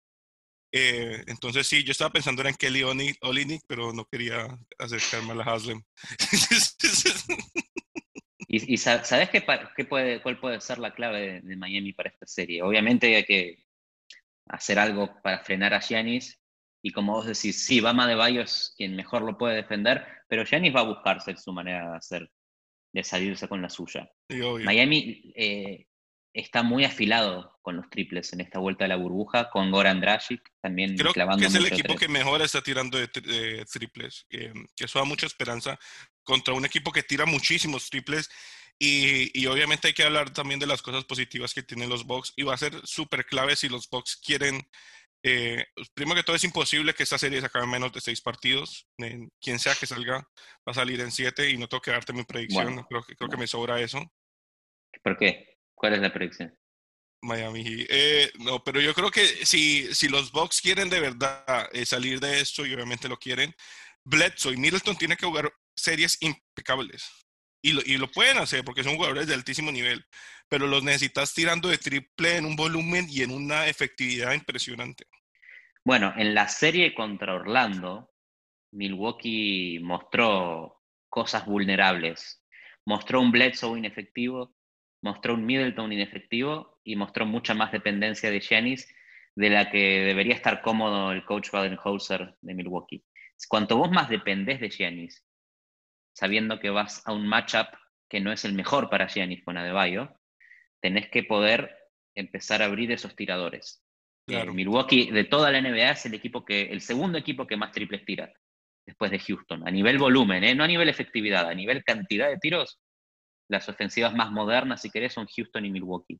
Eh, 0.71 1.23
entonces 1.27 1.67
sí, 1.67 1.83
yo 1.83 1.91
estaba 1.91 2.12
pensando 2.12 2.41
en 2.43 2.55
Kelly 2.55 2.83
Olinik, 2.83 3.62
pero 3.67 3.93
no 3.93 4.05
quería 4.05 4.47
acercarme 4.79 5.33
a 5.33 5.36
la 5.36 5.43
Haslem. 5.43 5.81
¿Y, 8.49 8.73
y 8.73 8.77
sabes 8.77 9.29
qué, 9.29 9.45
qué, 9.75 9.86
puede, 9.86 10.21
cuál 10.21 10.39
puede 10.39 10.62
ser 10.62 10.79
la 10.79 10.95
clave 10.95 11.19
de, 11.19 11.41
de, 11.41 11.55
Miami 11.57 11.93
para 11.93 12.10
esta 12.10 12.25
serie? 12.25 12.63
Obviamente 12.63 13.15
hay 13.15 13.25
que 13.25 13.65
hacer 14.47 14.79
algo 14.79 15.21
para 15.21 15.43
frenar 15.43 15.73
a 15.73 15.81
Giannis, 15.81 16.41
y 16.81 16.91
como 16.91 17.13
vos 17.13 17.25
decís, 17.25 17.65
sí, 17.65 17.79
Bama 17.79 18.07
de 18.07 18.15
Bayo 18.15 18.41
es 18.41 18.73
quien 18.77 18.95
mejor 18.95 19.23
lo 19.23 19.37
puede 19.37 19.55
defender, 19.55 20.05
pero 20.27 20.45
Giannis 20.45 20.75
va 20.75 20.81
a 20.81 20.83
buscarse 20.83 21.35
su 21.37 21.51
manera 21.51 21.91
de 21.91 21.97
hacer, 21.97 22.31
de 22.93 23.03
salirse 23.03 23.47
con 23.47 23.61
la 23.61 23.69
suya. 23.69 24.09
Miami 24.63 25.33
eh, 25.35 25.87
está 26.33 26.63
muy 26.63 26.85
afilado 26.85 27.57
con 27.61 27.75
los 27.75 27.89
triples 27.89 28.31
en 28.33 28.41
esta 28.41 28.59
vuelta 28.59 28.85
de 28.85 28.89
la 28.89 28.95
burbuja, 28.95 29.49
con 29.49 29.71
Goran 29.71 29.99
Dragic 29.99 30.41
también 30.61 30.95
Creo 30.95 31.13
que 31.13 31.45
es 31.45 31.55
el 31.55 31.65
equipo 31.65 31.95
que 31.95 32.07
mejor 32.07 32.41
está 32.41 32.61
tirando 32.61 32.97
de, 32.97 33.07
triples, 33.65 34.25
que 34.29 34.53
eso 34.77 34.99
da 34.99 35.05
mucha 35.05 35.25
esperanza 35.25 35.79
contra 36.23 36.53
un 36.53 36.65
equipo 36.65 36.91
que 36.91 37.03
tira 37.03 37.25
muchísimos 37.25 37.89
triples 37.89 38.29
y, 38.79 39.31
y, 39.33 39.47
obviamente 39.47 39.87
hay 39.87 39.93
que 39.95 40.03
hablar 40.03 40.29
también 40.29 40.59
de 40.59 40.67
las 40.67 40.83
cosas 40.83 41.03
positivas 41.03 41.51
que 41.51 41.63
tienen 41.63 41.89
los 41.89 42.05
Bucks 42.05 42.33
y 42.35 42.43
va 42.43 42.53
a 42.53 42.57
ser 42.57 42.79
súper 42.85 43.25
clave 43.25 43.55
si 43.55 43.69
los 43.69 43.89
Bucks 43.89 44.17
quieren 44.17 44.67
eh, 45.29 45.65
primero 45.93 46.15
que 46.15 46.23
todo 46.23 46.35
es 46.35 46.43
imposible 46.43 46.93
que 46.93 47.03
esta 47.03 47.17
serie 47.17 47.39
se 47.39 47.47
acabe 47.47 47.65
en 47.65 47.71
menos 47.71 47.91
de 47.91 48.01
seis 48.01 48.21
partidos. 48.21 48.87
quien 49.41 49.59
sea 49.59 49.75
que 49.75 49.85
salga 49.85 50.17
va 50.17 50.71
a 50.71 50.73
salir 50.73 51.01
en 51.01 51.11
siete 51.11 51.49
y 51.49 51.57
no 51.57 51.67
tengo 51.67 51.81
que 51.81 51.91
darte 51.91 52.13
mi 52.13 52.23
predicción. 52.23 52.83
creo, 52.83 53.03
creo 53.03 53.29
que 53.29 53.37
me 53.37 53.47
sobra 53.47 53.79
eso. 53.81 53.99
¿Por 55.03 55.17
qué? 55.17 55.57
¿Cuál 55.75 55.93
es 55.93 55.99
la 55.99 56.13
predicción? 56.13 56.57
Miami 57.21 57.85
eh, 57.89 58.31
no, 58.39 58.63
pero 58.63 58.79
yo 58.79 58.93
creo 58.93 59.11
que 59.11 59.25
si, 59.45 59.93
si 59.93 60.07
los 60.07 60.31
Bucks 60.31 60.61
quieren 60.61 60.89
de 60.89 60.99
verdad 60.99 61.67
eh, 61.73 61.85
salir 61.85 62.19
de 62.19 62.39
esto, 62.39 62.65
y 62.65 62.73
obviamente 62.73 63.09
lo 63.09 63.17
quieren, 63.17 63.53
Bledsoe 64.05 64.53
y 64.53 64.57
Middleton 64.57 64.97
tienen 64.97 65.17
que 65.17 65.25
jugar 65.25 65.51
series 65.75 66.17
impecables. 66.21 67.05
Y 67.61 67.73
lo, 67.73 67.81
y 67.83 67.97
lo 67.97 68.09
pueden 68.09 68.37
hacer 68.37 68.63
porque 68.63 68.83
son 68.83 68.95
jugadores 68.95 69.27
de 69.27 69.33
altísimo 69.33 69.71
nivel, 69.71 70.05
pero 70.47 70.67
los 70.67 70.83
necesitas 70.83 71.33
tirando 71.33 71.69
de 71.69 71.77
triple 71.77 72.37
en 72.37 72.45
un 72.45 72.55
volumen 72.55 73.07
y 73.09 73.23
en 73.23 73.31
una 73.31 73.67
efectividad 73.67 74.33
impresionante. 74.33 75.05
Bueno, 75.88 76.13
en 76.17 76.36
la 76.36 76.50
serie 76.50 76.93
contra 76.93 77.34
Orlando, 77.34 78.12
Milwaukee 78.73 79.80
mostró 79.82 80.82
cosas 81.08 81.45
vulnerables. 81.45 82.43
Mostró 82.86 83.21
un 83.21 83.32
Bledsoe 83.32 83.80
inefectivo, 83.80 84.54
mostró 85.02 85.36
un 85.36 85.45
Middleton 85.45 85.93
inefectivo 85.93 86.82
y 86.84 86.97
mostró 86.97 87.26
mucha 87.26 87.54
más 87.54 87.71
dependencia 87.71 88.30
de 88.30 88.41
Giannis 88.41 88.86
de 89.34 89.50
la 89.50 89.71
que 89.71 90.02
debería 90.02 90.36
estar 90.36 90.62
cómodo 90.62 91.13
el 91.13 91.23
coach 91.23 91.52
Baden-Holzer 91.52 92.36
de 92.41 92.54
Milwaukee. 92.54 93.06
Cuanto 93.47 93.78
vos 93.78 93.89
más 93.89 94.10
dependés 94.10 94.60
de 94.60 94.69
Giannis 94.69 95.26
sabiendo 96.12 96.60
que 96.60 96.69
vas 96.69 97.02
a 97.06 97.13
un 97.13 97.26
matchup 97.26 97.67
que 98.10 98.19
no 98.19 98.34
es 98.34 98.43
el 98.43 98.52
mejor 98.52 98.89
para 98.89 99.08
Giannis 99.08 99.41
con 99.45 99.56
Adebayo, 99.56 100.19
tenés 100.82 101.10
que 101.10 101.23
poder 101.23 101.78
empezar 102.13 102.62
a 102.62 102.65
abrir 102.65 102.91
esos 102.91 103.15
tiradores. 103.15 103.87
Eh, 104.27 104.45
Milwaukee, 104.51 105.09
de 105.11 105.23
toda 105.23 105.51
la 105.51 105.61
NBA, 105.61 105.91
es 105.91 106.05
el 106.05 106.13
equipo 106.13 106.43
que, 106.43 106.63
el 106.63 106.81
segundo 106.81 107.17
equipo 107.17 107.47
que 107.47 107.55
más 107.55 107.71
triples 107.71 108.03
tira, 108.03 108.31
después 108.85 109.09
de 109.09 109.19
Houston, 109.19 109.65
a 109.65 109.71
nivel 109.71 109.97
volumen, 109.97 110.43
¿eh? 110.43 110.53
no 110.53 110.65
a 110.65 110.67
nivel 110.67 110.89
efectividad, 110.89 111.47
a 111.47 111.53
nivel 111.53 111.83
cantidad 111.83 112.27
de 112.27 112.37
tiros, 112.37 112.79
las 113.49 113.69
ofensivas 113.69 114.13
más 114.13 114.31
modernas, 114.31 114.81
si 114.81 114.89
querés, 114.89 115.13
son 115.13 115.27
Houston 115.27 115.65
y 115.65 115.71
Milwaukee. 115.71 116.19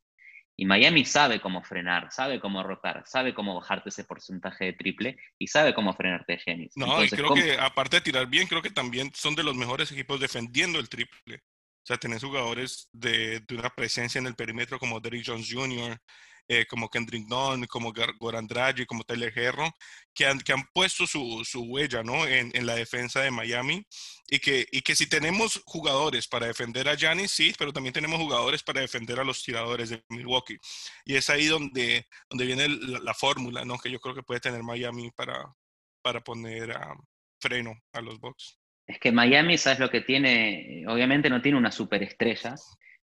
Y 0.59 0.65
Miami 0.65 1.05
sabe 1.05 1.39
cómo 1.39 1.61
frenar, 1.63 2.11
sabe 2.11 2.39
cómo 2.39 2.63
rotar, 2.63 3.03
sabe 3.05 3.33
cómo 3.33 3.55
bajarte 3.55 3.89
ese 3.89 4.05
porcentaje 4.05 4.65
de 4.65 4.73
triple 4.73 5.17
y 5.37 5.47
sabe 5.47 5.73
cómo 5.75 5.93
frenarte 5.93 6.33
a 6.33 6.37
Giannis. 6.37 6.71
No, 6.75 7.03
y 7.03 7.09
creo 7.09 7.33
que 7.35 7.57
aparte 7.59 7.97
de 7.97 8.01
tirar 8.01 8.25
bien, 8.25 8.47
creo 8.47 8.63
que 8.63 8.71
también 8.71 9.11
son 9.13 9.35
de 9.35 9.43
los 9.43 9.55
mejores 9.55 9.91
equipos 9.91 10.19
defendiendo 10.19 10.79
el 10.79 10.89
triple. 10.89 11.35
O 11.35 11.85
sea, 11.87 11.97
tenés 11.97 12.23
jugadores 12.23 12.89
de, 12.91 13.41
de 13.41 13.55
una 13.55 13.69
presencia 13.69 14.17
en 14.17 14.25
el 14.25 14.35
perímetro 14.35 14.79
como 14.79 14.99
Derrick 14.99 15.25
Jones 15.27 15.47
Jr., 15.51 15.99
eh, 16.47 16.65
como 16.65 16.89
Kendrick 16.89 17.27
Nunn, 17.27 17.65
como 17.65 17.91
Goran 18.19 18.47
Dragic, 18.47 18.88
como 18.88 19.03
Tyler 19.03 19.38
Herro, 19.38 19.69
que 20.13 20.25
han, 20.25 20.39
que 20.39 20.53
han 20.53 20.63
puesto 20.73 21.05
su, 21.05 21.43
su 21.43 21.63
huella 21.63 22.03
¿no? 22.03 22.25
en, 22.25 22.51
en, 22.53 22.65
la 22.65 22.75
defensa 22.75 23.21
de 23.21 23.31
Miami 23.31 23.86
y 24.29 24.39
que, 24.39 24.65
y 24.71 24.81
que 24.81 24.95
si 24.95 25.07
tenemos 25.07 25.62
jugadores 25.65 26.27
para 26.27 26.47
defender 26.47 26.88
a 26.88 26.95
Giannis, 26.95 27.31
sí, 27.31 27.53
pero 27.57 27.73
también 27.73 27.93
tenemos 27.93 28.19
jugadores 28.19 28.63
para 28.63 28.81
defender 28.81 29.19
a 29.19 29.23
los 29.23 29.43
tiradores 29.43 29.89
de 29.89 30.03
Milwaukee. 30.10 30.57
Y 31.05 31.15
es 31.15 31.29
ahí 31.29 31.47
donde, 31.47 32.07
donde 32.29 32.45
viene 32.45 32.69
la, 32.69 33.13
fórmula 33.13 33.65
¿no? 33.65 33.77
que 33.77 33.91
yo 33.91 33.99
creo 33.99 34.15
que 34.15 34.23
puede 34.23 34.39
tener 34.39 34.63
Miami 34.63 35.12
para, 35.12 35.53
para 36.01 36.21
poner 36.21 36.71
a 36.71 36.95
freno 37.39 37.73
a 37.93 38.01
los 38.01 38.19
Bucks. 38.19 38.60
Es 38.88 38.99
que 38.99 39.12
Miami, 39.12 39.57
¿sabes 39.57 39.79
lo 39.79 39.89
que 39.89 40.01
tiene? 40.01 40.86
Obviamente 40.88 41.29
no 41.29 41.41
tiene 41.41 41.57
una 41.57 41.71
superestrella, 41.71 42.55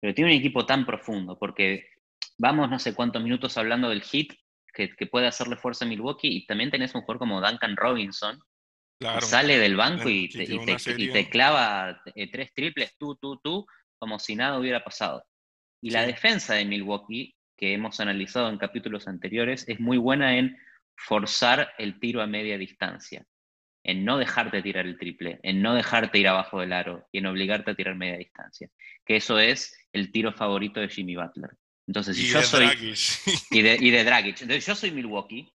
pero 0.00 0.12
tiene 0.12 0.32
un 0.32 0.36
equipo 0.36 0.66
tan 0.66 0.84
profundo, 0.84 1.38
porque 1.38 1.88
vamos 2.36 2.70
no 2.70 2.78
sé 2.78 2.94
cuántos 2.94 3.22
minutos 3.22 3.56
hablando 3.58 3.88
del 3.88 4.02
hit 4.02 4.32
que, 4.72 5.06
puede 5.06 5.26
hacerle 5.26 5.56
fuerza 5.56 5.84
a 5.84 5.88
Milwaukee 5.88 6.28
y 6.28 6.46
también 6.46 6.70
tenés 6.70 6.94
un 6.94 7.00
jugador 7.00 7.18
como 7.18 7.40
Duncan 7.40 7.76
Robinson, 7.76 8.38
que 8.98 9.20
sale 9.22 9.58
del 9.58 9.76
banco 9.76 10.08
y 10.08 10.28
te, 10.28 11.28
clava 11.28 12.00
eh, 12.14 12.30
tres 12.30 12.52
triples, 12.54 12.96
tú, 12.96 13.16
tú, 13.16 13.38
tú, 13.42 13.66
como 13.98 14.18
si 14.18 14.36
nada 14.36 14.58
hubiera 14.58 14.84
pasado. 14.84 15.24
Y 15.80 15.90
la 15.90 16.06
defensa 16.06 16.54
de 16.54 16.64
Milwaukee, 16.64 17.34
que 17.56 17.74
hemos 17.74 18.00
analizado 18.00 18.48
en 18.48 18.58
capítulos 18.58 19.08
anteriores, 19.08 19.68
es 19.68 19.80
muy 19.80 19.98
buena 19.98 20.36
en 20.36 20.56
forzar 20.96 21.72
el 21.78 21.98
tiro 22.00 22.20
a 22.22 22.26
media 22.26 22.58
distancia, 22.58 23.24
en 23.84 24.04
no 24.04 24.18
dejarte 24.18 24.62
tirar 24.62 24.86
el 24.86 24.98
triple, 24.98 25.38
en 25.42 25.62
no 25.62 25.74
dejarte 25.74 26.18
ir 26.18 26.28
abajo 26.28 26.60
del 26.60 26.72
aro 26.72 27.06
y 27.12 27.18
en 27.18 27.26
obligarte 27.26 27.70
a 27.70 27.74
tirar 27.74 27.94
media 27.94 28.16
distancia. 28.16 28.68
Que 29.04 29.16
eso 29.16 29.38
es 29.38 29.76
el 29.92 30.10
tiro 30.10 30.32
favorito 30.32 30.80
de 30.80 30.88
Jimmy 30.88 31.16
Butler. 31.16 31.50
Entonces, 31.88 32.16
si 32.16 32.28
yo 32.28 32.42
soy. 32.42 32.66
Y 33.50 33.62
de, 33.62 33.78
y 33.80 33.90
de 33.90 34.04
Dragic. 34.04 34.42
Entonces, 34.42 34.66
yo 34.66 34.74
soy 34.74 34.90
Milwaukee. 34.92 35.50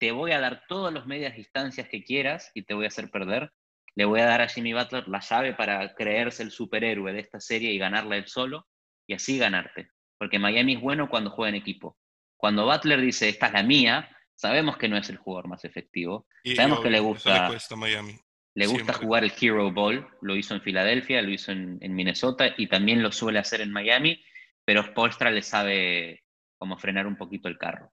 Te 0.00 0.10
voy 0.10 0.32
a 0.32 0.40
dar 0.40 0.64
todas 0.66 0.92
las 0.92 1.06
medias 1.06 1.36
distancias 1.36 1.88
que 1.88 2.02
quieras 2.02 2.50
y 2.54 2.62
te 2.62 2.74
voy 2.74 2.86
a 2.86 2.88
hacer 2.88 3.10
perder. 3.10 3.52
Le 3.94 4.04
voy 4.04 4.20
a 4.20 4.26
dar 4.26 4.42
a 4.42 4.48
Jimmy 4.48 4.72
Butler 4.72 5.08
la 5.08 5.20
llave 5.20 5.54
para 5.54 5.94
creerse 5.94 6.42
el 6.42 6.50
superhéroe 6.50 7.12
de 7.12 7.20
esta 7.20 7.40
serie 7.40 7.72
y 7.72 7.78
ganarla 7.78 8.16
él 8.16 8.26
solo 8.26 8.66
y 9.06 9.14
así 9.14 9.38
ganarte. 9.38 9.90
Porque 10.18 10.38
Miami 10.38 10.74
es 10.74 10.80
bueno 10.80 11.08
cuando 11.08 11.30
juega 11.30 11.50
en 11.50 11.62
equipo. 11.62 11.96
Cuando 12.36 12.66
Butler 12.66 13.00
dice, 13.00 13.28
esta 13.28 13.46
es 13.46 13.52
la 13.54 13.62
mía, 13.62 14.08
sabemos 14.34 14.76
que 14.76 14.88
no 14.88 14.98
es 14.98 15.08
el 15.08 15.16
jugador 15.16 15.48
más 15.48 15.64
efectivo. 15.64 16.26
sabemos 16.54 16.80
que 16.80 16.90
le 16.90 17.00
gusta. 17.00 17.50
Le, 17.50 17.76
Miami. 17.76 18.18
le 18.54 18.66
gusta 18.66 18.92
jugar 18.92 19.24
el 19.24 19.32
Hero 19.38 19.70
Ball. 19.72 20.06
Lo 20.20 20.36
hizo 20.36 20.54
en 20.54 20.60
Filadelfia, 20.60 21.22
lo 21.22 21.30
hizo 21.30 21.52
en, 21.52 21.78
en 21.80 21.94
Minnesota 21.94 22.54
y 22.56 22.66
también 22.66 23.02
lo 23.02 23.12
suele 23.12 23.38
hacer 23.38 23.62
en 23.62 23.72
Miami 23.72 24.22
pero 24.66 24.82
Spolstra 24.82 25.30
le 25.30 25.42
sabe 25.42 26.24
cómo 26.58 26.76
frenar 26.76 27.06
un 27.06 27.16
poquito 27.16 27.48
el 27.48 27.56
carro. 27.56 27.92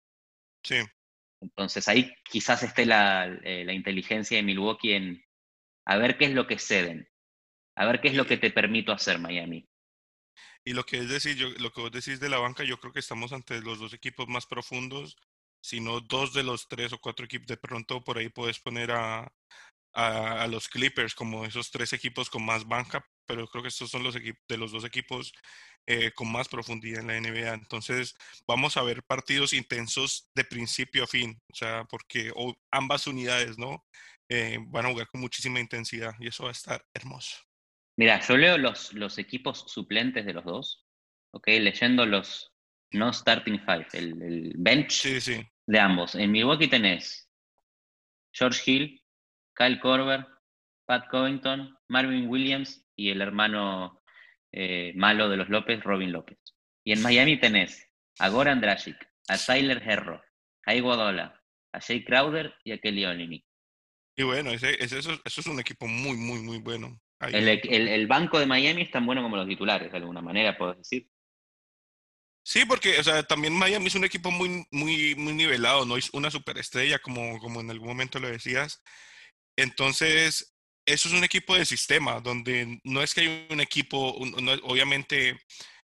Sí. 0.64 0.78
Entonces 1.40 1.88
ahí 1.88 2.14
quizás 2.24 2.64
esté 2.64 2.86
la, 2.86 3.26
eh, 3.44 3.64
la, 3.64 3.74
inteligencia 3.74 4.38
de 4.38 4.44
Milwaukee 4.44 4.94
en 4.94 5.24
a 5.86 5.98
ver 5.98 6.18
qué 6.18 6.26
es 6.26 6.32
lo 6.32 6.48
que 6.48 6.58
ceden, 6.58 7.08
a 7.76 7.86
ver 7.86 8.02
qué 8.02 8.08
es 8.08 8.16
lo 8.16 8.26
que 8.26 8.38
te 8.38 8.50
permito 8.50 8.92
hacer 8.92 9.20
Miami. 9.20 9.68
Y 10.66 10.74
lo 10.74 10.86
que 10.86 10.98
es 10.98 11.10
decir, 11.10 11.36
yo, 11.36 11.50
lo 11.60 11.72
que 11.72 11.82
vos 11.82 11.92
decís 11.92 12.20
de 12.20 12.30
la 12.30 12.40
banca, 12.40 12.64
yo 12.64 12.80
creo 12.80 12.94
que 12.94 13.02
estamos 13.02 13.34
ante 13.34 13.62
los 13.62 13.80
dos 13.80 13.94
equipos 13.94 14.28
más 14.30 14.46
profundos, 14.48 15.18
sino 15.62 16.00
dos 16.00 16.34
de 16.34 16.44
los 16.44 16.68
tres 16.70 16.94
o 16.94 17.00
cuatro 17.00 17.26
equipos. 17.26 17.48
De 17.48 17.58
pronto 17.58 18.04
por 18.04 18.18
ahí 18.18 18.30
puedes 18.30 18.60
poner 18.60 18.92
a, 18.92 19.30
a, 19.94 20.44
a 20.44 20.48
los 20.48 20.70
Clippers 20.70 21.14
como 21.14 21.46
esos 21.46 21.70
tres 21.70 21.92
equipos 21.92 22.30
con 22.30 22.46
más 22.46 22.66
banca, 22.66 23.06
pero 23.26 23.48
creo 23.48 23.64
que 23.64 23.70
estos 23.70 23.92
son 23.92 24.04
los 24.04 24.16
equipos 24.16 24.42
de 24.48 24.58
los 24.58 24.72
dos 24.72 24.86
equipos 24.86 25.34
eh, 25.86 26.12
con 26.12 26.32
más 26.32 26.48
profundidad 26.48 27.02
en 27.02 27.08
la 27.08 27.20
NBA. 27.20 27.54
Entonces, 27.54 28.16
vamos 28.48 28.78
a 28.78 28.84
ver 28.84 29.04
partidos 29.04 29.54
intensos 29.54 30.30
de 30.34 30.46
principio 30.46 31.04
a 31.04 31.08
fin, 31.08 31.42
o 31.52 31.56
sea, 31.56 31.86
porque 31.86 32.32
ambas 32.72 33.08
unidades, 33.08 33.58
¿no? 33.58 33.86
Eh, 34.30 34.58
van 34.68 34.86
a 34.86 34.90
jugar 34.90 35.08
con 35.08 35.22
muchísima 35.22 35.60
intensidad 35.60 36.14
y 36.20 36.28
eso 36.28 36.44
va 36.44 36.50
a 36.50 36.54
estar 36.54 36.86
hermoso. 36.94 37.38
Mira, 37.98 38.20
yo 38.22 38.38
leo 38.38 38.58
los, 38.58 38.94
los 38.94 39.18
equipos 39.18 39.66
suplentes 39.68 40.26
de 40.26 40.34
los 40.34 40.46
dos, 40.46 40.86
¿ok? 41.32 41.48
Leyendo 41.48 42.06
los 42.06 42.54
no 42.92 43.12
starting 43.12 43.60
five, 43.60 43.88
el, 43.94 44.54
bench 44.56 45.04
de 45.68 45.80
ambos. 45.80 46.16
En 46.16 46.32
Milwaukee 46.32 46.68
tenés 46.68 47.30
George 48.32 48.62
Hill, 48.66 49.04
Kyle 49.56 49.80
Korver, 49.80 50.26
Pat 50.86 51.08
Covington, 51.10 51.78
Marvin 51.90 52.28
Williams 52.28 52.86
y 52.96 53.10
el 53.10 53.22
hermano 53.22 54.03
eh, 54.54 54.94
malo 54.96 55.30
de 55.30 55.38
los 55.38 55.50
López, 55.50 55.84
Robin 55.84 56.12
López. 56.12 56.38
Y 56.86 56.94
en 56.94 57.02
Miami 57.02 57.40
tenés 57.40 57.90
a 58.20 58.30
Goran 58.30 58.62
Dragic, 58.62 58.96
a 59.28 59.38
Tyler 59.38 59.82
Herro, 59.84 60.22
a 60.66 60.76
Iguadola, 60.76 61.42
a 61.74 61.82
Jay 61.82 62.04
Crowder 62.04 62.54
y 62.64 62.72
a 62.72 62.78
Kelly 62.78 63.06
Olynyk. 63.06 63.44
Y 64.16 64.24
bueno, 64.24 64.52
ese, 64.52 64.82
eso, 64.84 65.20
es 65.26 65.48
un 65.48 65.60
equipo 65.60 65.88
muy, 65.88 66.16
muy, 66.16 66.40
muy 66.42 66.60
bueno. 66.60 67.00
El, 67.20 67.48
el, 67.48 68.08
banco 68.08 68.38
de 68.38 68.46
Miami 68.46 68.84
es 68.84 68.92
tan 68.92 69.06
bueno 69.06 69.24
como 69.24 69.38
los 69.38 69.48
titulares, 69.48 69.92
de 69.92 69.98
alguna 69.98 70.22
manera, 70.22 70.58
puedo 70.58 70.76
decir. 70.76 71.08
Sí, 72.46 72.66
porque 72.66 73.00
o 73.00 73.04
sea, 73.04 73.24
también 73.24 73.58
Miami 73.58 73.88
es 73.88 73.96
un 73.96 74.04
equipo 74.04 74.30
muy, 74.30 74.66
muy, 74.70 75.16
muy 75.16 75.34
nivelado, 75.34 75.86
no 75.86 75.96
es 75.96 76.10
una 76.14 76.30
superestrella, 76.30 77.00
como, 77.00 77.40
como 77.40 77.62
en 77.62 77.72
algún 77.72 77.88
momento 77.88 78.20
lo 78.20 78.28
decías. 78.28 78.84
Entonces, 79.56 80.53
eso 80.86 81.08
es 81.08 81.14
un 81.14 81.24
equipo 81.24 81.56
de 81.56 81.66
sistema, 81.66 82.20
donde 82.20 82.80
no 82.84 83.02
es 83.02 83.14
que 83.14 83.22
hay 83.22 83.48
un 83.50 83.62
equipo, 83.62 84.16
obviamente 84.64 85.38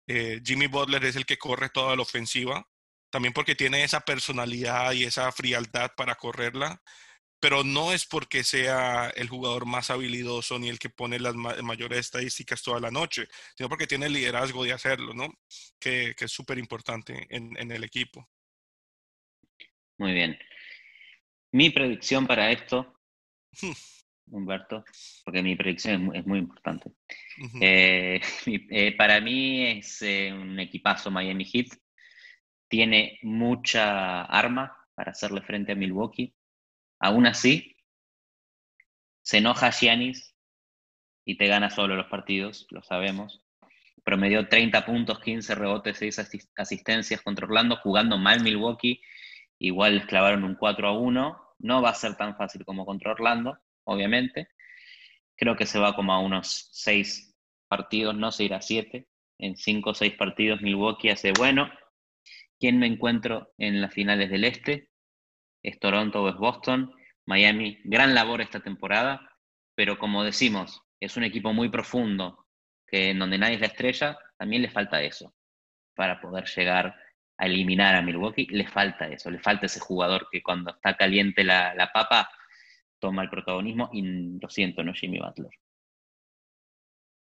eh, 0.06 0.40
Jimmy 0.44 0.66
Butler 0.66 1.04
es 1.04 1.16
el 1.16 1.26
que 1.26 1.38
corre 1.38 1.68
toda 1.68 1.94
la 1.96 2.02
ofensiva, 2.02 2.66
también 3.10 3.34
porque 3.34 3.54
tiene 3.54 3.84
esa 3.84 4.00
personalidad 4.00 4.92
y 4.92 5.04
esa 5.04 5.30
frialdad 5.32 5.92
para 5.96 6.14
correrla, 6.14 6.82
pero 7.40 7.62
no 7.64 7.92
es 7.92 8.06
porque 8.06 8.42
sea 8.42 9.10
el 9.10 9.28
jugador 9.28 9.66
más 9.66 9.90
habilidoso 9.90 10.58
ni 10.58 10.68
el 10.68 10.78
que 10.78 10.90
pone 10.90 11.20
las 11.20 11.34
mayores 11.34 12.00
estadísticas 12.00 12.62
toda 12.62 12.80
la 12.80 12.90
noche, 12.90 13.28
sino 13.56 13.68
porque 13.68 13.86
tiene 13.86 14.06
el 14.06 14.14
liderazgo 14.14 14.64
de 14.64 14.72
hacerlo, 14.72 15.14
¿no? 15.14 15.28
Que, 15.78 16.14
es 16.18 16.32
súper 16.32 16.58
importante 16.58 17.26
en, 17.30 17.56
en 17.58 17.70
el 17.70 17.84
equipo. 17.84 18.28
Muy 19.98 20.12
bien. 20.12 20.38
Mi 21.52 21.70
predicción 21.70 22.26
para 22.26 22.50
esto 22.50 22.98
Humberto, 24.30 24.84
porque 25.24 25.42
mi 25.42 25.56
predicción 25.56 26.14
es 26.14 26.26
muy, 26.26 26.38
importante. 26.38 26.92
Eh, 27.60 28.20
eh, 28.70 28.96
para 28.96 29.20
mí 29.20 29.64
es 29.66 30.02
eh, 30.02 30.32
un 30.32 30.58
equipazo 30.58 31.10
Miami 31.10 31.44
Heat. 31.44 31.68
Tiene 32.68 33.18
mucha 33.22 34.22
arma 34.22 34.76
para 34.94 35.12
hacerle 35.12 35.42
frente 35.42 35.72
a 35.72 35.76
Milwaukee. 35.76 36.34
Aún 37.00 37.26
así, 37.26 37.76
se 39.22 39.38
enoja 39.38 39.70
Giannis 39.70 40.34
y 41.24 41.36
te 41.36 41.46
gana 41.46 41.70
solo 41.70 41.96
los 41.96 42.06
partidos, 42.06 42.66
lo 42.70 42.82
sabemos. 42.82 43.44
Promedió 44.04 44.48
30 44.48 44.86
puntos, 44.86 45.20
15 45.20 45.54
rebotes, 45.54 45.98
6 45.98 46.48
asistencias 46.56 47.20
contra 47.20 47.46
Orlando, 47.46 47.76
jugando 47.76 48.16
mal 48.16 48.42
Milwaukee. 48.42 49.02
Igual 49.58 49.96
les 49.96 50.06
clavaron 50.06 50.44
un 50.44 50.54
4 50.54 50.88
a 50.88 50.98
1. 50.98 51.54
No 51.58 51.82
va 51.82 51.90
a 51.90 51.94
ser 51.94 52.16
tan 52.16 52.36
fácil 52.36 52.64
como 52.64 52.86
contra 52.86 53.12
Orlando, 53.12 53.58
obviamente. 53.88 54.48
Creo 55.36 55.56
que 55.56 55.66
se 55.66 55.78
va 55.78 55.94
como 55.94 56.12
a 56.12 56.20
unos 56.20 56.68
seis 56.72 57.36
partidos, 57.68 58.14
no 58.14 58.30
se 58.32 58.44
irá 58.44 58.58
a 58.58 58.62
siete. 58.62 59.08
En 59.38 59.56
cinco 59.56 59.90
o 59.90 59.94
seis 59.94 60.14
partidos 60.14 60.60
Milwaukee 60.60 61.10
hace 61.10 61.32
bueno. 61.32 61.70
¿Quién 62.58 62.78
me 62.78 62.86
encuentro 62.86 63.52
en 63.56 63.80
las 63.80 63.92
finales 63.92 64.30
del 64.30 64.44
Este? 64.44 64.90
¿Es 65.62 65.78
Toronto 65.78 66.22
o 66.22 66.28
es 66.28 66.36
Boston? 66.36 66.92
Miami, 67.26 67.78
gran 67.84 68.14
labor 68.14 68.40
esta 68.40 68.60
temporada, 68.60 69.20
pero 69.74 69.98
como 69.98 70.24
decimos, 70.24 70.82
es 70.98 71.16
un 71.16 71.24
equipo 71.24 71.52
muy 71.52 71.68
profundo, 71.68 72.46
que 72.86 73.10
en 73.10 73.18
donde 73.18 73.38
nadie 73.38 73.56
es 73.56 73.60
la 73.60 73.66
estrella, 73.66 74.18
también 74.38 74.62
le 74.62 74.70
falta 74.70 75.02
eso 75.02 75.34
para 75.94 76.20
poder 76.20 76.46
llegar 76.46 76.96
a 77.36 77.46
eliminar 77.46 77.94
a 77.94 78.02
Milwaukee. 78.02 78.46
Le 78.50 78.66
falta 78.66 79.08
eso, 79.08 79.30
le 79.30 79.38
falta 79.40 79.66
ese 79.66 79.78
jugador 79.78 80.28
que 80.32 80.42
cuando 80.42 80.70
está 80.70 80.96
caliente 80.96 81.44
la, 81.44 81.74
la 81.74 81.92
papa 81.92 82.30
toma 82.98 83.22
el 83.22 83.30
protagonismo 83.30 83.90
y 83.92 84.02
lo 84.40 84.48
siento, 84.48 84.82
no 84.82 84.92
Jimmy 84.92 85.18
Butler. 85.18 85.50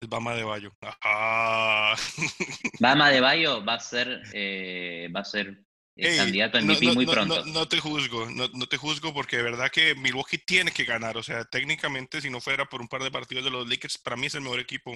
El 0.02 0.10
Bama 0.10 0.36
de 0.36 0.44
Bayo. 0.44 0.72
Bama 2.80 3.10
de 3.10 3.22
Bayo 3.22 3.64
va 3.64 3.76
a 3.76 3.80
ser, 3.80 4.22
eh, 4.34 5.10
va 5.16 5.22
a 5.22 5.26
ser 5.26 5.64
el 5.96 6.18
candidato 6.18 6.58
a 6.58 6.62
MVP 6.62 6.92
muy 6.94 7.06
pronto. 7.06 7.46
No, 7.46 7.68
te 7.68 7.80
juzgo, 7.80 8.30
no, 8.30 8.50
te 8.68 8.78
juzgo 8.78 9.14
porque 9.14 9.38
de 9.38 9.44
verdad 9.44 9.72
que 9.72 9.96
Milwaukee 9.96 10.40
tiene 10.40 10.72
que 10.72 10.86
ganar. 10.86 11.18
O 11.18 11.24
sea, 11.24 11.46
técnicamente, 11.46 12.20
si 12.20 12.30
no 12.30 12.42
fuera 12.42 12.66
por 12.66 12.82
un 12.82 12.88
par 12.88 13.04
de 13.04 13.12
partidos 13.12 13.46
de 13.46 13.52
los 13.52 13.68
Lakers, 13.68 13.98
para 14.00 14.18
mí 14.18 14.28
es 14.28 14.36
el 14.36 14.42
mejor 14.42 14.60
equipo 14.60 14.92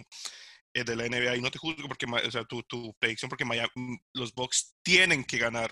eh, 0.73 0.83
de 0.83 0.95
la 0.95 1.07
NBA. 1.07 1.37
Y 1.37 1.41
no 1.41 1.51
te 1.51 1.59
juzgo 1.59 1.87
porque, 1.87 2.05
o 2.05 2.31
sea, 2.31 2.43
tu, 2.45 2.63
tu 2.63 2.93
predicción, 2.99 3.29
porque 3.29 3.45
los 4.13 4.33
Bucks 4.33 4.75
tienen 4.83 5.23
que 5.23 5.37
ganar. 5.37 5.71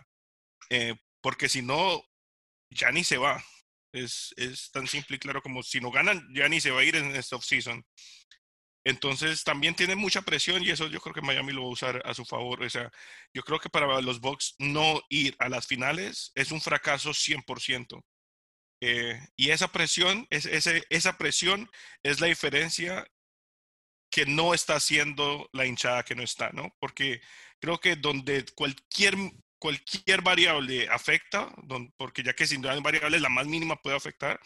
Eh, 0.70 0.96
porque 1.22 1.50
si 1.50 1.62
no, 1.62 2.04
ya 2.70 2.92
ni 2.92 3.04
se 3.04 3.18
va. 3.18 3.44
Es, 3.96 4.34
es 4.38 4.72
tan 4.72 4.88
simple 4.88 5.16
y 5.16 5.20
claro 5.20 5.42
como 5.42 5.64
si 5.64 5.80
no 5.80 5.92
ganan, 5.92 6.28
ya 6.34 6.48
ni 6.50 6.60
se 6.62 6.72
va 6.72 6.82
a 6.82 6.84
ir 6.84 6.96
en 6.96 7.16
esta 7.16 7.36
offseason. 7.36 7.86
Entonces 8.86 9.44
también 9.44 9.74
tiene 9.76 9.96
mucha 9.96 10.22
presión 10.22 10.64
y 10.64 10.70
eso 10.70 10.88
yo 10.88 11.02
creo 11.02 11.16
que 11.16 11.22
Miami 11.22 11.54
lo 11.54 11.64
va 11.64 11.70
a 11.70 11.72
usar 11.72 12.02
a 12.06 12.14
su 12.14 12.24
favor. 12.24 12.62
O 12.62 12.70
sea, 12.70 12.92
yo 13.34 13.42
creo 13.42 13.60
que 13.60 13.70
para 13.70 14.00
los 14.02 14.20
Bucks 14.20 14.56
no 14.60 15.02
ir 15.10 15.36
a 15.40 15.50
las 15.50 15.66
finales 15.66 16.32
es 16.36 16.52
un 16.52 16.62
fracaso 16.62 17.12
100%. 17.12 18.04
Eh, 18.82 19.20
y 19.36 19.50
esa 19.50 19.70
presión, 19.70 20.28
es, 20.30 20.46
ese, 20.46 20.84
esa 20.90 21.18
presión 21.18 21.70
es 22.04 22.20
la 22.22 22.28
diferencia 22.28 23.08
que 24.12 24.26
no 24.28 24.54
está 24.54 24.76
haciendo 24.76 25.50
la 25.52 25.66
hinchada 25.66 26.04
que 26.04 26.16
no 26.16 26.24
está, 26.24 26.52
¿no? 26.52 26.76
Porque 26.80 27.22
creo 27.60 27.80
que 27.80 27.96
donde 27.96 28.46
cualquier, 28.56 29.16
cualquier 29.60 30.22
variable 30.22 30.88
afecta, 30.90 31.54
porque 31.98 32.24
ya 32.24 32.34
que 32.34 32.48
sin 32.48 32.62
duda 32.62 32.74
hay 32.74 32.82
variables, 32.82 33.22
la 33.22 33.30
más 33.30 33.48
mínima 33.48 33.76
puede 33.82 33.96
afectar, 33.96 34.40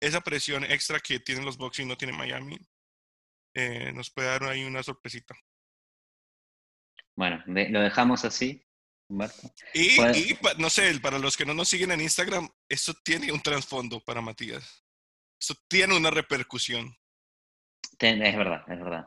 esa 0.00 0.20
presión 0.20 0.64
extra 0.64 1.00
que 1.00 1.20
tienen 1.20 1.44
los 1.44 1.56
Bucks 1.56 1.78
y 1.80 1.84
no 1.84 1.96
tiene 1.96 2.12
Miami, 2.12 2.58
eh, 3.54 3.92
nos 3.92 4.10
puede 4.10 4.28
dar 4.28 4.44
ahí 4.44 4.64
una 4.64 4.82
sorpresita. 4.82 5.34
Bueno, 7.14 7.42
lo 7.46 7.80
dejamos 7.80 8.24
así. 8.24 8.62
Y, 9.72 9.96
no 10.58 10.68
sé, 10.68 10.98
para 11.00 11.18
los 11.18 11.36
que 11.36 11.46
no 11.46 11.54
nos 11.54 11.68
siguen 11.68 11.92
en 11.92 12.00
Instagram, 12.00 12.48
eso 12.68 12.92
tiene 13.04 13.30
un 13.32 13.40
trasfondo 13.40 14.00
para 14.00 14.20
Matías. 14.20 14.84
Eso 15.40 15.54
tiene 15.68 15.96
una 15.96 16.10
repercusión. 16.10 16.96
Es 17.98 18.36
verdad, 18.36 18.64
es 18.68 18.78
verdad. 18.78 19.06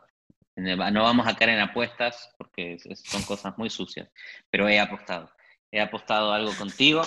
No 0.55 1.03
vamos 1.03 1.27
a 1.27 1.35
caer 1.35 1.51
en 1.51 1.59
apuestas 1.59 2.33
porque 2.38 2.77
son 2.95 3.23
cosas 3.23 3.57
muy 3.57 3.69
sucias, 3.69 4.09
pero 4.49 4.67
he 4.67 4.79
apostado. 4.79 5.31
He 5.71 5.79
apostado 5.79 6.34
algo 6.34 6.53
contigo 6.55 7.01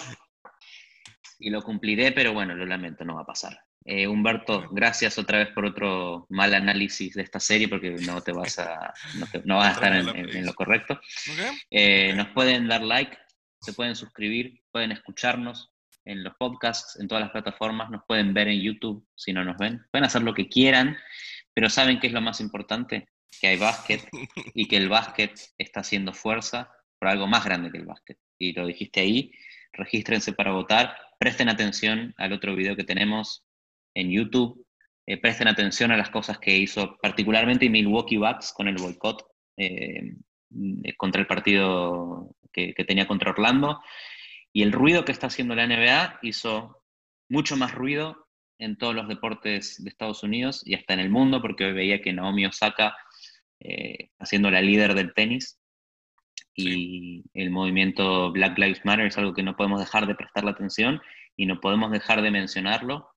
y 1.39 1.51
lo 1.51 1.63
cumpliré, 1.63 2.13
pero 2.13 2.33
bueno, 2.33 2.55
lo 2.55 2.65
lamento, 2.65 3.05
no 3.05 3.17
va 3.17 3.23
a 3.23 3.27
pasar. 3.27 3.59
Eh, 3.85 4.07
Humberto, 4.07 4.69
gracias 4.71 5.19
otra 5.19 5.39
vez 5.39 5.49
por 5.49 5.65
otro 5.65 6.27
mal 6.31 6.55
análisis 6.55 7.15
de 7.15 7.23
esta 7.23 7.41
serie, 7.41 7.69
porque 7.69 7.91
no 7.91 8.21
te 8.21 8.33
vas 8.33 8.59
a, 8.61 8.95
no, 9.45 9.57
vas 9.57 9.69
a 9.69 9.73
estar 9.73 9.95
en, 9.97 10.47
lo 10.47 10.55
correcto. 10.55 11.01
Eh, 11.71 12.13
nos 12.15 12.29
pueden 12.29 12.69
dar 12.69 12.83
like, 12.83 13.17
se 13.61 13.73
pueden 13.73 13.97
suscribir, 13.97 14.63
pueden 14.71 14.93
escucharnos 14.93 15.73
en 16.05 16.23
los 16.23 16.35
podcasts, 16.37 16.99
en 17.01 17.09
todas 17.09 17.23
las 17.23 17.33
plataformas, 17.33 17.91
nos 17.91 18.03
pueden 18.07 18.35
ver 18.35 18.49
en 18.49 18.61
YouTube 18.61 19.07
si 19.17 19.33
no 19.33 19.45
nos 19.45 19.57
ven. 19.57 19.85
Pueden 19.91 20.05
hacer 20.05 20.23
lo 20.23 20.35
que 20.35 20.49
quieran, 20.49 20.97
pero 21.53 21.69
¿saben 21.69 21.99
qué 21.99 22.07
es 22.09 22.13
lo 22.13 22.21
más 22.21 22.41
importante? 22.41 23.09
Que 23.41 23.49
hay 23.49 23.59
básquet 23.59 24.09
y 24.55 24.69
que 24.69 24.77
el 24.77 24.89
básquet 24.89 25.33
está 25.59 25.81
haciendo 25.81 26.13
fuerza 26.13 26.71
por 27.03 27.09
algo 27.09 27.27
más 27.27 27.45
grande 27.45 27.73
que 27.73 27.79
el 27.79 27.85
básquet. 27.85 28.17
Y 28.39 28.53
lo 28.53 28.65
dijiste 28.65 29.01
ahí, 29.01 29.33
regístrense 29.73 30.35
para 30.35 30.53
votar, 30.53 30.97
presten 31.19 31.49
atención 31.49 32.15
al 32.17 32.33
otro 32.33 32.55
video 32.55 32.77
que 32.77 32.85
tenemos 32.85 33.45
en 33.93 34.13
YouTube. 34.13 34.65
Eh, 35.05 35.17
presten 35.17 35.49
atención 35.49 35.91
a 35.91 35.97
las 35.97 36.11
cosas 36.11 36.39
que 36.39 36.57
hizo 36.57 36.97
particularmente 37.03 37.69
Milwaukee 37.69 38.19
Bucks 38.19 38.53
con 38.53 38.69
el 38.69 38.77
boicot 38.77 39.27
eh, 39.57 40.15
contra 40.97 41.21
el 41.21 41.27
partido 41.27 42.37
que, 42.53 42.73
tenía 42.87 43.09
contra 43.09 43.33
Orlando. 43.33 43.83
Y 44.53 44.63
el 44.63 44.71
ruido 44.71 45.05
que 45.05 45.11
está 45.11 45.27
haciendo 45.27 45.57
la 45.57 45.67
NBA 45.67 46.21
hizo 46.23 46.85
mucho 47.29 47.57
más 47.57 47.75
ruido 47.75 48.29
en 48.61 48.79
todos 48.79 48.95
los 48.95 49.09
deportes 49.09 49.83
de 49.83 49.91
Estados 49.91 50.23
Unidos 50.23 50.63
y 50.65 50.75
hasta 50.75 50.95
en 50.95 51.01
el 51.01 51.11
mundo, 51.11 51.43
porque 51.43 51.65
hoy 51.65 51.73
veía 51.73 52.01
que 52.01 52.13
Naomi 52.13 52.47
Osaka 52.47 52.97
eh, 53.59 54.11
haciendo 54.21 54.53
la 54.53 54.63
líder 54.63 54.95
del 54.95 55.13
tenis 55.15 55.59
y 56.55 57.25
el 57.35 57.51
movimiento 57.51 58.31
Black 58.33 58.59
Lives 58.59 58.85
Matter 58.85 59.07
es 59.07 59.19
algo 59.19 59.35
que 59.35 59.43
no 59.43 59.57
podemos 59.57 59.81
dejar 59.81 60.07
de 60.07 60.15
prestarle 60.15 60.51
atención 60.51 61.01
y 61.37 61.47
no 61.47 61.61
podemos 61.61 61.91
dejar 61.91 62.23
de 62.23 62.31
mencionarlo 62.31 63.09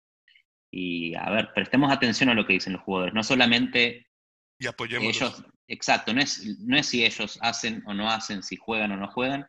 y 0.72 1.16
a 1.16 1.30
ver, 1.30 1.52
prestemos 1.54 1.92
atención 1.92 2.30
a 2.30 2.34
lo 2.34 2.46
que 2.46 2.54
dicen 2.54 2.74
los 2.74 2.82
jugadores, 2.82 3.14
no 3.14 3.24
solamente 3.24 4.08
y 4.60 4.68
apoyemos 4.68 5.16
ellos, 5.16 5.44
exacto, 5.68 6.14
no 6.14 6.22
es, 6.22 6.60
no 6.60 6.78
es 6.78 6.86
si 6.86 7.06
ellos 7.06 7.38
hacen 7.42 7.84
o 7.86 7.94
no 7.94 8.10
hacen, 8.10 8.44
si 8.44 8.56
juegan 8.56 8.92
o 8.92 8.98
no 8.98 9.08
juegan, 9.10 9.48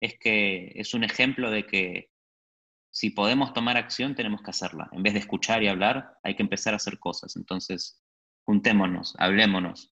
es 0.00 0.18
que 0.18 0.72
es 0.74 0.94
un 0.94 1.04
ejemplo 1.04 1.50
de 1.50 1.66
que 1.66 2.10
si 2.90 3.10
podemos 3.10 3.52
tomar 3.52 3.76
acción, 3.76 4.14
tenemos 4.14 4.40
que 4.42 4.50
hacerla. 4.50 4.88
En 4.92 5.02
vez 5.02 5.12
de 5.12 5.20
escuchar 5.20 5.62
y 5.62 5.68
hablar, 5.68 6.14
hay 6.22 6.34
que 6.34 6.42
empezar 6.42 6.72
a 6.72 6.76
hacer 6.76 6.98
cosas. 6.98 7.36
Entonces, 7.36 8.00
juntémonos, 8.46 9.14
hablémonos, 9.18 9.94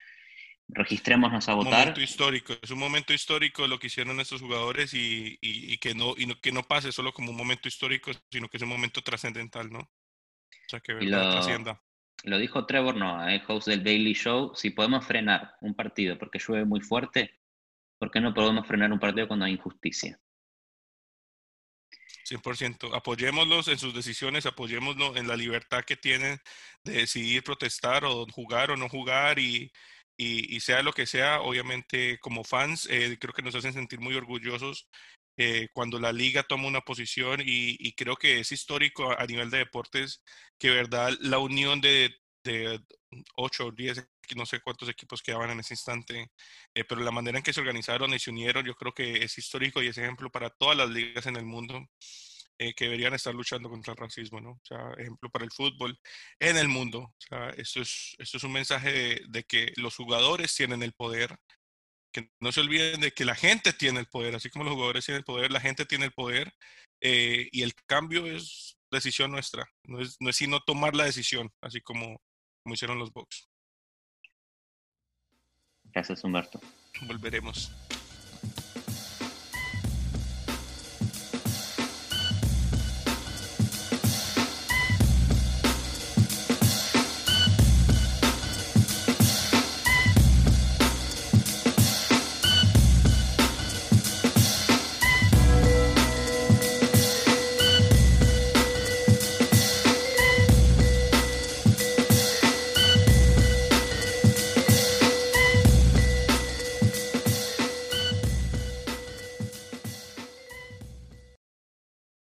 registrémonos 0.69 1.49
a 1.49 1.55
votar. 1.55 1.73
Un 1.73 1.79
momento 1.79 2.01
histórico, 2.01 2.55
es 2.61 2.71
un 2.71 2.79
momento 2.79 3.13
histórico 3.13 3.67
lo 3.67 3.79
que 3.79 3.87
hicieron 3.87 4.21
estos 4.21 4.41
jugadores 4.41 4.95
y, 4.95 5.39
y, 5.41 5.79
que, 5.79 5.95
no, 5.95 6.15
y 6.17 6.33
que 6.37 6.53
no 6.53 6.63
pase 6.63 6.93
solo 6.93 7.13
como 7.13 7.31
un 7.31 7.37
momento 7.37 7.69
histórico, 7.69 8.11
sino 8.31 8.49
que 8.49 8.57
es 8.57 8.63
un 8.63 8.69
momento 8.69 9.03
trascendental, 9.03 9.71
¿no? 9.71 9.89
lo, 12.25 12.39
dijo 12.39 12.67
Trevor 12.67 12.97
Noah, 12.97 13.35
el 13.35 13.43
host 13.47 13.69
del 13.69 13.85
Daily 13.85 14.15
Show, 14.15 14.53
si 14.55 14.71
podemos 14.71 15.07
frenar 15.07 15.55
un 15.61 15.75
partido 15.75 16.19
porque 16.19 16.41
llueve 16.41 16.65
muy 16.65 16.81
fuerte, 16.81 17.39
¿por 17.99 18.11
qué 18.11 18.21
no 18.21 18.35
podemos 18.35 18.67
frenar 18.67 18.93
un 18.93 18.99
partido 18.99 19.29
cuando 19.29 19.45
hay 19.45 19.53
injusticia? 19.53 20.19
100%. 22.29 22.93
Apoyémoslos 22.93 23.69
en 23.69 23.79
sus 23.79 23.95
decisiones, 23.95 24.47
apoyémoslos 24.47 25.17
en 25.17 25.29
la 25.29 25.37
libertad 25.37 25.85
que 25.85 25.97
tienen 25.97 26.41
de 26.83 26.95
decidir 26.95 27.45
protestar 27.45 28.05
o 28.05 28.27
jugar 28.33 28.73
o 28.73 28.77
no 28.77 28.89
jugar 28.89 29.39
y, 29.39 29.71
y, 30.17 30.61
sea 30.61 30.83
lo 30.83 30.93
que 30.93 31.07
sea, 31.07 31.41
obviamente 31.43 32.19
como 32.21 32.45
fans, 32.45 32.87
eh, 32.91 33.17
creo 33.21 33.35
que 33.35 33.43
nos 33.43 33.55
hacen 33.55 33.73
sentir 33.75 34.01
muy 34.01 34.15
orgullosos 34.15 34.89
eh, 35.39 35.69
cuando 35.75 36.01
la 36.01 36.13
liga 36.13 36.43
toma 36.45 36.69
una 36.69 36.81
posición 36.81 37.43
y, 37.45 37.93
creo 37.95 38.17
que 38.17 38.41
es 38.41 38.53
histórico 38.53 39.13
a, 39.19 39.27
nivel 39.27 39.51
de 39.51 39.59
deportes 39.59 40.23
que, 40.59 40.71
verdad, 40.71 41.13
la 41.21 41.39
unión 41.39 41.81
de, 41.81 42.15
de 42.45 42.81
8 43.37 43.67
o 43.67 43.73
10, 43.73 44.09
no 44.37 44.47
sé 44.47 44.61
cuántos 44.61 44.89
equipos 44.89 45.23
quedaban 45.23 45.51
en 45.51 45.61
ese 45.61 45.75
instante, 45.75 46.31
eh, 46.75 46.85
pero 46.85 47.03
la 47.03 47.11
manera 47.11 47.39
en 47.39 47.45
que 47.45 47.53
se 47.53 47.61
organizaron 47.61 48.13
y 48.15 48.19
se 48.19 48.31
unieron, 48.31 48.65
yo 48.65 48.75
creo 48.75 48.93
que 48.93 49.23
es 49.25 49.37
histórico 49.39 49.83
y 49.83 49.89
es 49.89 49.99
ejemplo 49.99 50.31
para 50.31 50.51
todas 50.51 50.77
las 50.77 50.89
ligas 50.91 51.27
en 51.27 51.37
el 51.37 51.45
mundo. 51.45 51.87
Eh, 52.59 52.73
que 52.73 52.87
deberían 52.87 53.13
estar 53.13 53.35
luchando 53.35 53.69
contra 53.69 53.93
el 53.93 53.99
racismo, 53.99 54.41
¿no? 54.41 54.53
O 54.53 54.61
sea, 54.65 54.93
ejemplo 54.97 55.29
para 55.31 55.45
el 55.45 55.53
fútbol 55.53 55.99
en 56.41 56.57
el 56.57 56.69
mundo. 56.69 57.01
O 57.01 57.17
sea, 57.19 57.51
esto 57.51 57.83
es, 57.83 58.15
esto 58.19 58.39
es 58.39 58.45
un 58.45 58.53
mensaje 58.53 59.21
de 59.29 59.45
que 59.45 59.73
los 59.77 59.95
jugadores 59.95 60.55
tienen 60.55 60.83
el 60.83 60.95
poder, 60.95 61.37
que 62.11 62.31
no 62.41 62.53
se 62.53 62.61
olviden 62.61 63.03
de 63.03 63.13
que 63.13 63.27
la 63.27 63.35
gente 63.35 63.75
tiene 63.75 64.01
el 64.01 64.07
poder, 64.07 64.35
así 64.35 64.49
como 64.49 64.65
los 64.65 64.73
jugadores 64.73 65.05
tienen 65.05 65.19
el 65.19 65.25
poder, 65.25 65.51
la 65.51 65.61
gente 65.61 65.85
tiene 65.85 66.07
el 66.07 66.13
poder 66.13 66.51
eh, 67.03 67.47
y 67.53 67.63
el 67.63 67.75
cambio 67.87 68.25
es 68.25 68.79
decisión 68.91 69.33
nuestra, 69.33 69.69
no 69.85 70.01
es, 70.01 70.17
no 70.19 70.31
es 70.31 70.37
sino 70.37 70.61
tomar 70.61 70.97
la 70.97 71.05
decisión, 71.05 71.53
así 71.61 71.83
como, 71.83 72.23
como 72.63 72.75
hicieron 72.75 72.99
los 72.99 73.13
Bucks. 73.13 73.51
Gracias, 75.85 76.25
Humberto. 76.25 76.59
Volveremos. 77.03 77.71